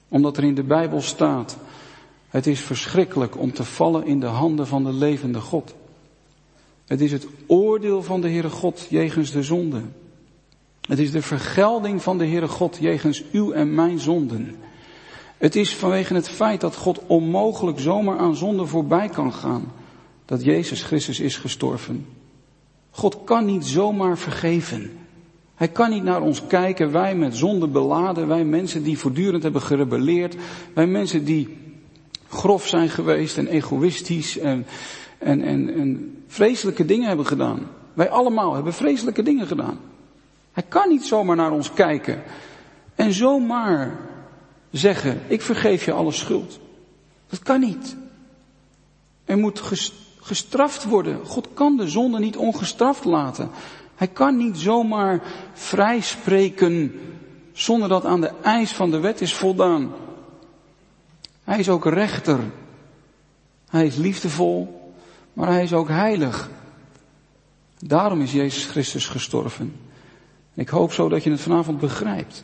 omdat 0.08 0.38
er 0.38 0.44
in 0.44 0.56
de 0.56 0.64
Bijbel 0.64 1.02
staat, 1.02 1.58
het 2.30 2.48
is 2.48 2.60
verschrikkelijk 2.60 3.38
om 3.38 3.54
te 3.54 3.64
vallen 3.64 4.06
in 4.06 4.20
de 4.20 4.26
handen 4.26 4.68
van 4.68 4.84
de 4.84 4.94
levende 4.94 5.40
God. 5.40 5.76
Het 6.86 7.02
is 7.02 7.12
het 7.12 7.28
oordeel 7.48 8.04
van 8.04 8.22
de 8.22 8.30
Heere 8.30 8.50
God 8.50 8.88
jegens 8.90 9.32
de 9.32 9.44
zonde. 9.44 9.82
Het 10.82 11.00
is 11.00 11.12
de 11.12 11.22
vergelding 11.22 12.02
van 12.02 12.18
de 12.18 12.26
Heere 12.26 12.48
God 12.48 12.78
jegens 12.80 13.24
uw 13.32 13.52
en 13.52 13.76
mijn 13.76 14.00
zonden. 14.00 14.56
Het 15.38 15.56
is 15.56 15.76
vanwege 15.76 16.14
het 16.14 16.30
feit 16.30 16.62
dat 16.62 16.76
God 16.76 17.00
onmogelijk 17.08 17.80
zomaar 17.80 18.18
aan 18.18 18.36
zonde 18.36 18.66
voorbij 18.66 19.10
kan 19.10 19.34
gaan, 19.34 19.72
dat 20.26 20.44
Jezus 20.44 20.84
Christus 20.84 21.20
is 21.20 21.38
gestorven. 21.38 22.06
God 22.90 23.24
kan 23.24 23.46
niet 23.46 23.66
zomaar 23.66 24.18
vergeven. 24.18 24.92
Hij 25.56 25.68
kan 25.68 25.90
niet 25.90 26.04
naar 26.04 26.22
ons 26.22 26.48
kijken, 26.48 26.92
wij 26.92 27.16
met 27.16 27.36
zonde 27.36 27.68
beladen, 27.68 28.28
wij 28.28 28.46
mensen 28.46 28.84
die 28.84 28.98
voortdurend 28.98 29.44
hebben 29.44 29.62
gerebelleerd, 29.62 30.36
wij 30.74 30.88
mensen 30.88 31.26
die 31.26 31.58
grof 32.30 32.68
zijn 32.68 32.90
geweest 32.90 33.38
en 33.38 33.48
egoïstisch 33.48 34.38
en, 34.38 34.66
en, 35.18 35.42
en, 35.42 35.74
en 35.74 36.18
vreselijke 36.28 36.86
dingen 36.86 37.08
hebben 37.08 37.26
gedaan. 37.26 37.68
Wij 37.94 38.10
allemaal 38.10 38.54
hebben 38.54 38.74
vreselijke 38.74 39.24
dingen 39.24 39.48
gedaan. 39.48 39.80
Hij 40.52 40.64
kan 40.64 40.90
niet 40.90 41.06
zomaar 41.06 41.36
naar 41.36 41.52
ons 41.52 41.74
kijken 41.74 42.24
en 42.96 43.14
zomaar 43.14 44.00
zeggen, 44.72 45.22
ik 45.28 45.42
vergeef 45.42 45.86
je 45.86 45.92
alle 45.92 46.12
schuld. 46.12 46.60
Dat 47.30 47.40
kan 47.40 47.60
niet. 47.60 47.96
Er 49.26 49.38
moet 49.38 49.62
gestraft 50.26 50.84
worden. 50.84 51.26
God 51.26 51.48
kan 51.54 51.78
de 51.78 51.88
zonde 51.88 52.20
niet 52.20 52.38
ongestraft 52.38 53.06
laten. 53.06 53.50
Hij 53.96 54.08
kan 54.08 54.38
niet 54.38 54.58
zomaar 54.58 55.22
vrijspreken 55.54 57.00
zonder 57.54 57.90
dat 57.90 58.06
aan 58.06 58.22
de 58.22 58.32
eis 58.42 58.72
van 58.72 58.92
de 58.92 59.00
wet 59.00 59.22
is 59.22 59.34
voldaan. 59.34 59.92
Hij 61.44 61.60
is 61.60 61.70
ook 61.70 61.86
rechter. 61.86 62.40
Hij 63.70 63.86
is 63.86 63.96
liefdevol, 63.96 64.92
maar 65.34 65.48
hij 65.48 65.64
is 65.64 65.74
ook 65.74 65.88
heilig. 65.88 66.50
Daarom 67.80 68.22
is 68.22 68.32
Jezus 68.32 68.66
Christus 68.66 69.08
gestorven. 69.08 69.76
Ik 70.54 70.70
hoop 70.70 70.94
zo 70.94 71.10
dat 71.10 71.24
je 71.24 71.32
het 71.32 71.42
vanavond 71.42 71.80
begrijpt. 71.80 72.44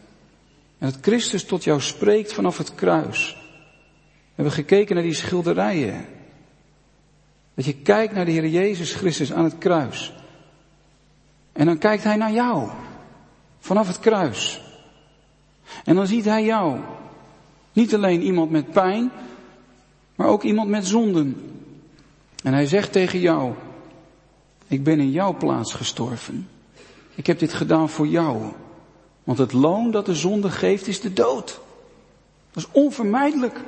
En 0.78 0.92
dat 0.92 0.98
Christus 1.02 1.46
tot 1.46 1.64
jou 1.64 1.82
spreekt 1.82 2.34
vanaf 2.34 2.58
het 2.58 2.76
kruis. 2.76 3.38
We 4.10 4.36
hebben 4.36 4.54
gekeken 4.54 4.96
naar 4.96 5.04
die 5.04 5.14
schilderijen. 5.14 6.06
Dat 7.62 7.70
je 7.70 7.82
kijkt 7.82 8.14
naar 8.14 8.26
de 8.26 8.32
Heer 8.32 8.48
Jezus 8.48 8.94
Christus 8.94 9.34
aan 9.34 9.44
het 9.44 9.58
kruis. 9.58 10.14
En 11.52 11.66
dan 11.66 11.78
kijkt 11.78 12.04
Hij 12.04 12.16
naar 12.16 12.32
jou. 12.32 12.70
Vanaf 13.60 13.88
het 13.88 14.00
kruis. 14.00 14.62
En 15.84 15.96
dan 15.96 16.08
ziet 16.08 16.26
Hij 16.26 16.44
jou. 16.44 16.80
Niet 17.74 17.96
alleen 17.96 18.22
iemand 18.22 18.52
met 18.52 18.72
pijn, 18.72 19.12
maar 20.16 20.28
ook 20.28 20.44
iemand 20.44 20.70
met 20.70 20.88
zonden. 20.88 21.52
En 22.44 22.54
Hij 22.54 22.66
zegt 22.66 22.92
tegen 22.92 23.20
jou, 23.20 23.54
ik 24.68 24.84
ben 24.84 25.00
in 25.00 25.12
jouw 25.12 25.38
plaats 25.38 25.74
gestorven. 25.74 26.48
Ik 27.16 27.28
heb 27.28 27.40
dit 27.40 27.54
gedaan 27.54 27.90
voor 27.90 28.08
jou. 28.08 28.42
Want 29.24 29.38
het 29.38 29.54
loon 29.54 29.92
dat 29.92 30.06
de 30.06 30.16
zonde 30.16 30.50
geeft 30.50 30.88
is 30.88 31.02
de 31.02 31.14
dood. 31.14 31.60
Dat 32.52 32.64
is 32.64 32.70
onvermijdelijk. 32.72 33.62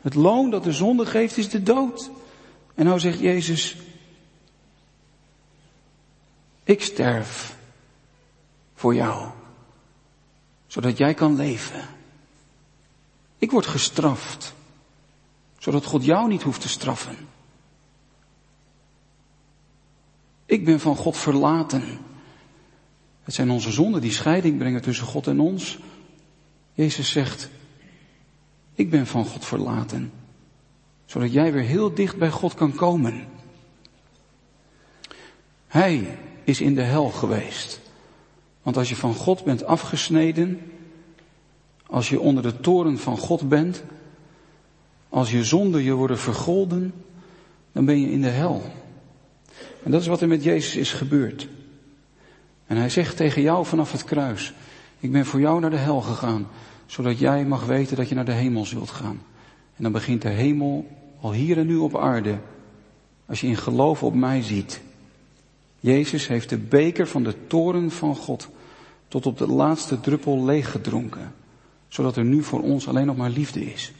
Het 0.00 0.14
loon 0.14 0.50
dat 0.50 0.64
de 0.64 0.72
zonde 0.72 1.06
geeft 1.06 1.36
is 1.36 1.48
de 1.48 1.62
dood. 1.62 2.10
En 2.74 2.84
nou 2.84 3.00
zegt 3.00 3.18
Jezus, 3.18 3.76
ik 6.64 6.82
sterf 6.82 7.56
voor 8.74 8.94
jou, 8.94 9.30
zodat 10.66 10.98
jij 10.98 11.14
kan 11.14 11.36
leven. 11.36 11.88
Ik 13.38 13.50
word 13.50 13.66
gestraft, 13.66 14.54
zodat 15.58 15.84
God 15.84 16.04
jou 16.04 16.28
niet 16.28 16.42
hoeft 16.42 16.60
te 16.60 16.68
straffen. 16.68 17.16
Ik 20.46 20.64
ben 20.64 20.80
van 20.80 20.96
God 20.96 21.16
verlaten, 21.16 21.98
Het 23.22 23.34
zijn 23.34 23.50
onze 23.50 23.70
zonden 23.72 24.00
die 24.00 24.12
scheiding 24.12 24.58
brengen 24.58 24.82
tussen 24.82 25.06
God 25.06 25.26
en 25.26 25.40
ons. 25.40 25.78
Jezus 26.72 27.10
zegt, 27.10 27.48
ik 28.74 28.90
ben 28.90 29.06
van 29.06 29.24
God 29.24 29.44
verlaten, 29.44 30.12
zodat 31.06 31.32
jij 31.32 31.52
weer 31.52 31.62
heel 31.62 31.94
dicht 31.94 32.16
bij 32.16 32.30
God 32.30 32.54
kan 32.54 32.74
komen. 32.74 33.26
Hij 35.66 36.18
is 36.44 36.60
in 36.60 36.74
de 36.74 36.82
hel 36.82 37.08
geweest. 37.08 37.80
Want 38.62 38.76
als 38.76 38.88
je 38.88 38.96
van 38.96 39.14
God 39.14 39.44
bent 39.44 39.64
afgesneden, 39.64 40.60
als 41.86 42.08
je 42.08 42.20
onder 42.20 42.42
de 42.42 42.60
toren 42.60 42.98
van 42.98 43.18
God 43.18 43.48
bent, 43.48 43.84
als 45.08 45.30
je 45.30 45.44
zonden 45.44 45.82
je 45.82 45.92
worden 45.92 46.18
vergolden, 46.18 46.94
dan 47.72 47.84
ben 47.84 48.00
je 48.00 48.10
in 48.10 48.22
de 48.22 48.28
hel. 48.28 48.62
En 49.82 49.90
dat 49.90 50.00
is 50.00 50.06
wat 50.06 50.20
er 50.20 50.28
met 50.28 50.44
Jezus 50.44 50.76
is 50.76 50.92
gebeurd. 50.92 51.48
En 52.66 52.76
hij 52.76 52.88
zegt 52.88 53.16
tegen 53.16 53.42
jou 53.42 53.66
vanaf 53.66 53.92
het 53.92 54.04
kruis, 54.04 54.54
ik 55.00 55.12
ben 55.12 55.26
voor 55.26 55.40
jou 55.40 55.60
naar 55.60 55.70
de 55.70 55.76
hel 55.76 56.00
gegaan, 56.00 56.46
zodat 56.86 57.18
jij 57.18 57.44
mag 57.44 57.64
weten 57.64 57.96
dat 57.96 58.08
je 58.08 58.14
naar 58.14 58.24
de 58.24 58.32
hemel 58.32 58.64
zult 58.64 58.90
gaan. 58.90 59.22
En 59.76 59.82
dan 59.82 59.92
begint 59.92 60.22
de 60.22 60.28
hemel 60.28 60.86
al 61.20 61.32
hier 61.32 61.58
en 61.58 61.66
nu 61.66 61.76
op 61.76 61.96
aarde, 61.96 62.38
als 63.26 63.40
je 63.40 63.46
in 63.46 63.56
geloof 63.56 64.02
op 64.02 64.14
mij 64.14 64.42
ziet. 64.42 64.80
Jezus 65.80 66.26
heeft 66.26 66.48
de 66.48 66.58
beker 66.58 67.06
van 67.06 67.22
de 67.22 67.46
toren 67.46 67.90
van 67.90 68.16
God 68.16 68.48
tot 69.08 69.26
op 69.26 69.38
de 69.38 69.48
laatste 69.48 70.00
druppel 70.00 70.44
leeggedronken, 70.44 71.34
zodat 71.88 72.16
er 72.16 72.24
nu 72.24 72.42
voor 72.42 72.60
ons 72.60 72.88
alleen 72.88 73.06
nog 73.06 73.16
maar 73.16 73.30
liefde 73.30 73.72
is. 73.72 73.92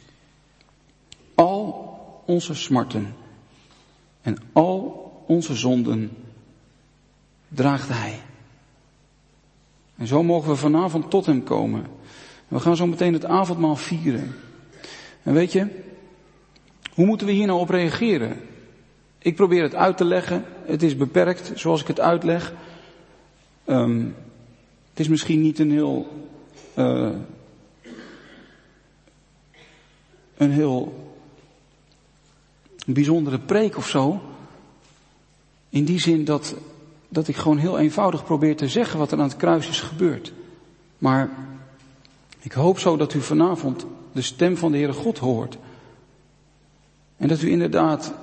Al 1.34 1.92
onze 2.26 2.54
smarten 2.54 3.14
en 4.22 4.38
al 4.52 5.04
onze 5.26 5.54
zonden 5.54 6.10
draagt 7.48 7.88
Hij. 7.88 8.20
En 9.96 10.06
zo 10.06 10.22
mogen 10.22 10.50
we 10.50 10.56
vanavond 10.56 11.10
tot 11.10 11.26
Hem 11.26 11.42
komen. 11.42 11.86
We 12.48 12.60
gaan 12.60 12.76
zo 12.76 12.86
meteen 12.86 13.12
het 13.12 13.24
avondmaal 13.24 13.76
vieren. 13.76 14.34
En 15.24 15.32
weet 15.32 15.52
je, 15.52 15.66
hoe 16.94 17.06
moeten 17.06 17.26
we 17.26 17.32
hier 17.32 17.46
nou 17.46 17.60
op 17.60 17.68
reageren? 17.68 18.40
Ik 19.18 19.36
probeer 19.36 19.62
het 19.62 19.74
uit 19.74 19.96
te 19.96 20.04
leggen. 20.04 20.44
Het 20.64 20.82
is 20.82 20.96
beperkt 20.96 21.52
zoals 21.54 21.80
ik 21.80 21.86
het 21.86 22.00
uitleg. 22.00 22.52
Um, 23.66 24.14
het 24.90 25.00
is 25.00 25.08
misschien 25.08 25.40
niet 25.40 25.58
een 25.58 25.70
heel, 25.70 26.26
uh, 26.74 27.10
een 30.36 30.50
heel 30.50 31.12
bijzondere 32.86 33.38
preek 33.38 33.76
of 33.76 33.88
zo. 33.88 34.20
In 35.68 35.84
die 35.84 36.00
zin 36.00 36.24
dat, 36.24 36.54
dat 37.08 37.28
ik 37.28 37.36
gewoon 37.36 37.58
heel 37.58 37.78
eenvoudig 37.78 38.24
probeer 38.24 38.56
te 38.56 38.68
zeggen 38.68 38.98
wat 38.98 39.12
er 39.12 39.18
aan 39.18 39.28
het 39.28 39.36
kruis 39.36 39.68
is 39.68 39.80
gebeurd. 39.80 40.32
Maar 40.98 41.30
ik 42.40 42.52
hoop 42.52 42.78
zo 42.78 42.96
dat 42.96 43.14
u 43.14 43.20
vanavond 43.20 43.86
de 44.14 44.22
stem 44.22 44.56
van 44.56 44.72
de 44.72 44.78
Heere 44.78 44.92
God 44.92 45.18
hoort. 45.18 45.56
En 47.16 47.28
dat 47.28 47.42
u 47.42 47.50
inderdaad 47.50 48.14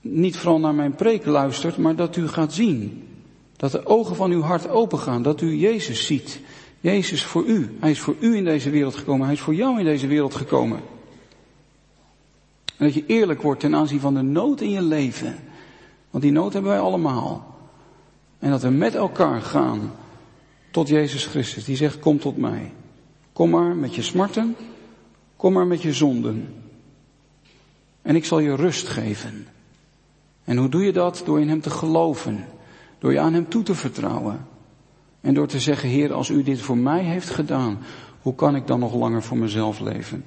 niet 0.00 0.36
vooral 0.36 0.60
naar 0.60 0.74
mijn 0.74 0.94
preek 0.94 1.26
luistert, 1.26 1.76
maar 1.76 1.96
dat 1.96 2.16
u 2.16 2.28
gaat 2.28 2.52
zien. 2.52 3.08
Dat 3.56 3.72
de 3.72 3.86
ogen 3.86 4.16
van 4.16 4.30
uw 4.30 4.42
hart 4.42 4.68
opengaan, 4.68 5.22
dat 5.22 5.40
u 5.40 5.54
Jezus 5.54 6.06
ziet. 6.06 6.40
Jezus 6.80 7.24
voor 7.24 7.44
u. 7.44 7.76
Hij 7.80 7.90
is 7.90 8.00
voor 8.00 8.14
u 8.20 8.36
in 8.36 8.44
deze 8.44 8.70
wereld 8.70 8.96
gekomen. 8.96 9.24
Hij 9.24 9.34
is 9.34 9.40
voor 9.40 9.54
jou 9.54 9.78
in 9.78 9.84
deze 9.84 10.06
wereld 10.06 10.34
gekomen. 10.34 10.80
En 12.76 12.84
dat 12.84 12.94
je 12.94 13.04
eerlijk 13.06 13.42
wordt 13.42 13.60
ten 13.60 13.74
aanzien 13.74 14.00
van 14.00 14.14
de 14.14 14.22
nood 14.22 14.60
in 14.60 14.70
je 14.70 14.82
leven. 14.82 15.36
Want 16.10 16.24
die 16.24 16.32
nood 16.32 16.52
hebben 16.52 16.70
wij 16.70 16.80
allemaal. 16.80 17.56
En 18.38 18.50
dat 18.50 18.62
we 18.62 18.68
met 18.68 18.94
elkaar 18.94 19.42
gaan 19.42 19.92
tot 20.70 20.88
Jezus 20.88 21.26
Christus. 21.26 21.64
Die 21.64 21.76
zegt, 21.76 21.98
kom 21.98 22.18
tot 22.18 22.36
mij. 22.36 22.72
Kom 23.36 23.50
maar 23.50 23.76
met 23.76 23.94
je 23.94 24.02
smarten. 24.02 24.56
Kom 25.36 25.52
maar 25.52 25.66
met 25.66 25.82
je 25.82 25.92
zonden. 25.92 26.54
En 28.02 28.16
ik 28.16 28.24
zal 28.24 28.38
je 28.38 28.54
rust 28.54 28.88
geven. 28.88 29.46
En 30.44 30.56
hoe 30.56 30.68
doe 30.68 30.84
je 30.84 30.92
dat? 30.92 31.22
Door 31.24 31.40
in 31.40 31.48
Hem 31.48 31.60
te 31.60 31.70
geloven. 31.70 32.44
Door 32.98 33.12
je 33.12 33.18
aan 33.18 33.32
Hem 33.32 33.48
toe 33.48 33.62
te 33.62 33.74
vertrouwen. 33.74 34.46
En 35.20 35.34
door 35.34 35.46
te 35.46 35.60
zeggen, 35.60 35.88
Heer, 35.88 36.12
als 36.12 36.28
U 36.28 36.42
dit 36.42 36.60
voor 36.60 36.76
mij 36.76 37.02
heeft 37.02 37.30
gedaan, 37.30 37.78
hoe 38.22 38.34
kan 38.34 38.56
ik 38.56 38.66
dan 38.66 38.80
nog 38.80 38.94
langer 38.94 39.22
voor 39.22 39.36
mezelf 39.36 39.80
leven? 39.80 40.24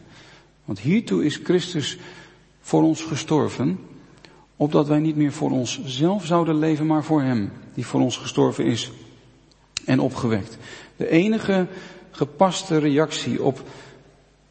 Want 0.66 0.80
hiertoe 0.80 1.26
is 1.26 1.40
Christus 1.44 1.98
voor 2.60 2.84
ons 2.84 3.04
gestorven, 3.04 3.80
opdat 4.56 4.88
wij 4.88 5.00
niet 5.00 5.16
meer 5.16 5.32
voor 5.32 5.52
onszelf 5.52 6.26
zouden 6.26 6.60
leven, 6.60 6.86
maar 6.86 7.04
voor 7.04 7.22
Hem, 7.22 7.52
die 7.74 7.86
voor 7.86 8.02
ons 8.02 8.18
gestorven 8.18 8.66
is 8.66 8.92
en 9.86 10.00
opgewekt. 10.00 10.58
De 10.96 11.10
enige 11.10 11.68
gepaste 12.20 12.78
reactie 12.78 13.44
op, 13.44 13.64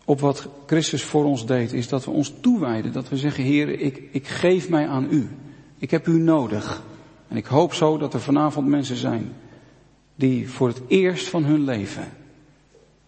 op 0.04 0.20
wat 0.20 0.48
Christus 0.66 1.02
voor 1.02 1.24
ons 1.24 1.46
deed, 1.46 1.72
is 1.72 1.88
dat 1.88 2.04
we 2.04 2.10
ons 2.10 2.34
toewijden, 2.40 2.92
dat 2.92 3.08
we 3.08 3.16
zeggen, 3.16 3.44
Heer, 3.44 3.68
ik, 3.80 4.02
ik 4.10 4.26
geef 4.26 4.68
mij 4.68 4.86
aan 4.86 5.06
U. 5.10 5.28
Ik 5.78 5.90
heb 5.90 6.06
U 6.06 6.18
nodig. 6.18 6.82
En 7.28 7.36
ik 7.36 7.46
hoop 7.46 7.74
zo 7.74 7.98
dat 7.98 8.14
er 8.14 8.20
vanavond 8.20 8.66
mensen 8.66 8.96
zijn 8.96 9.32
die 10.14 10.50
voor 10.50 10.68
het 10.68 10.80
eerst 10.86 11.28
van 11.28 11.44
hun 11.44 11.64
leven, 11.64 12.08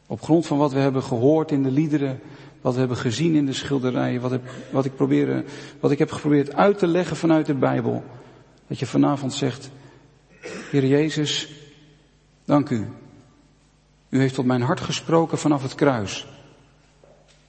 op 0.06 0.22
grond 0.22 0.46
van 0.46 0.58
wat 0.58 0.72
we 0.72 0.78
hebben 0.78 1.02
gehoord 1.02 1.50
in 1.50 1.62
de 1.62 1.70
liederen, 1.70 2.20
wat 2.60 2.72
we 2.72 2.78
hebben 2.78 2.96
gezien 2.96 3.34
in 3.34 3.46
de 3.46 3.52
schilderijen, 3.52 4.20
wat, 4.20 4.38
wat, 4.70 4.84
ik 4.84 4.96
probeer, 4.96 5.44
wat 5.80 5.90
ik 5.90 5.98
heb 5.98 6.12
geprobeerd 6.12 6.54
uit 6.54 6.78
te 6.78 6.86
leggen 6.86 7.16
vanuit 7.16 7.46
de 7.46 7.54
Bijbel. 7.54 8.04
Dat 8.66 8.78
je 8.78 8.86
vanavond 8.86 9.32
zegt, 9.32 9.70
Heer 10.70 10.86
Jezus, 10.86 11.48
dank 12.44 12.70
u. 12.70 12.86
U 14.10 14.18
heeft 14.18 14.34
tot 14.34 14.44
mijn 14.44 14.62
hart 14.62 14.80
gesproken 14.80 15.38
vanaf 15.38 15.62
het 15.62 15.74
kruis. 15.74 16.26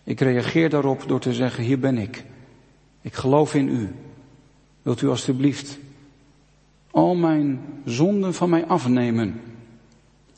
Ik 0.03 0.19
reageer 0.19 0.69
daarop 0.69 1.03
door 1.07 1.19
te 1.19 1.33
zeggen, 1.33 1.63
hier 1.63 1.79
ben 1.79 1.97
ik. 1.97 2.23
Ik 3.01 3.13
geloof 3.13 3.53
in 3.53 3.67
u. 3.67 3.95
Wilt 4.81 5.01
u 5.01 5.09
alstublieft 5.09 5.77
al 6.91 7.15
mijn 7.15 7.61
zonden 7.85 8.33
van 8.33 8.49
mij 8.49 8.65
afnemen? 8.65 9.41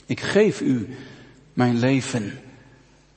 Ik 0.05 0.19
geef 0.19 0.61
u 0.61 0.95
mijn 1.53 1.79
leven. 1.79 2.31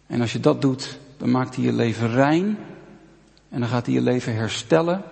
En 0.07 0.21
als 0.21 0.33
je 0.33 0.41
dat 0.41 0.61
doet, 0.61 0.99
dan 1.17 1.31
maakt 1.31 1.57
hij 1.57 1.65
je 1.65 1.73
leven 1.73 2.11
rein. 2.11 2.59
En 3.49 3.61
dan 3.61 3.69
gaat 3.69 3.87
hij 3.87 3.95
je 3.95 4.01
leven 4.01 4.35
herstellen. 4.35 5.03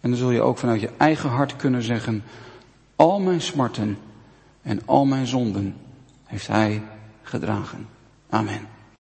En 0.00 0.10
dan 0.10 0.18
zul 0.18 0.30
je 0.30 0.42
ook 0.42 0.58
vanuit 0.58 0.80
je 0.80 0.90
eigen 0.96 1.28
hart 1.28 1.56
kunnen 1.56 1.82
zeggen, 1.82 2.22
al 2.96 3.20
mijn 3.20 3.40
smarten 3.40 3.98
en 4.62 4.80
al 4.84 5.04
mijn 5.04 5.26
zonden 5.26 5.74
heeft 6.30 6.46
hij 6.46 6.82
gedragen. 7.22 7.88
Amen. 8.28 8.79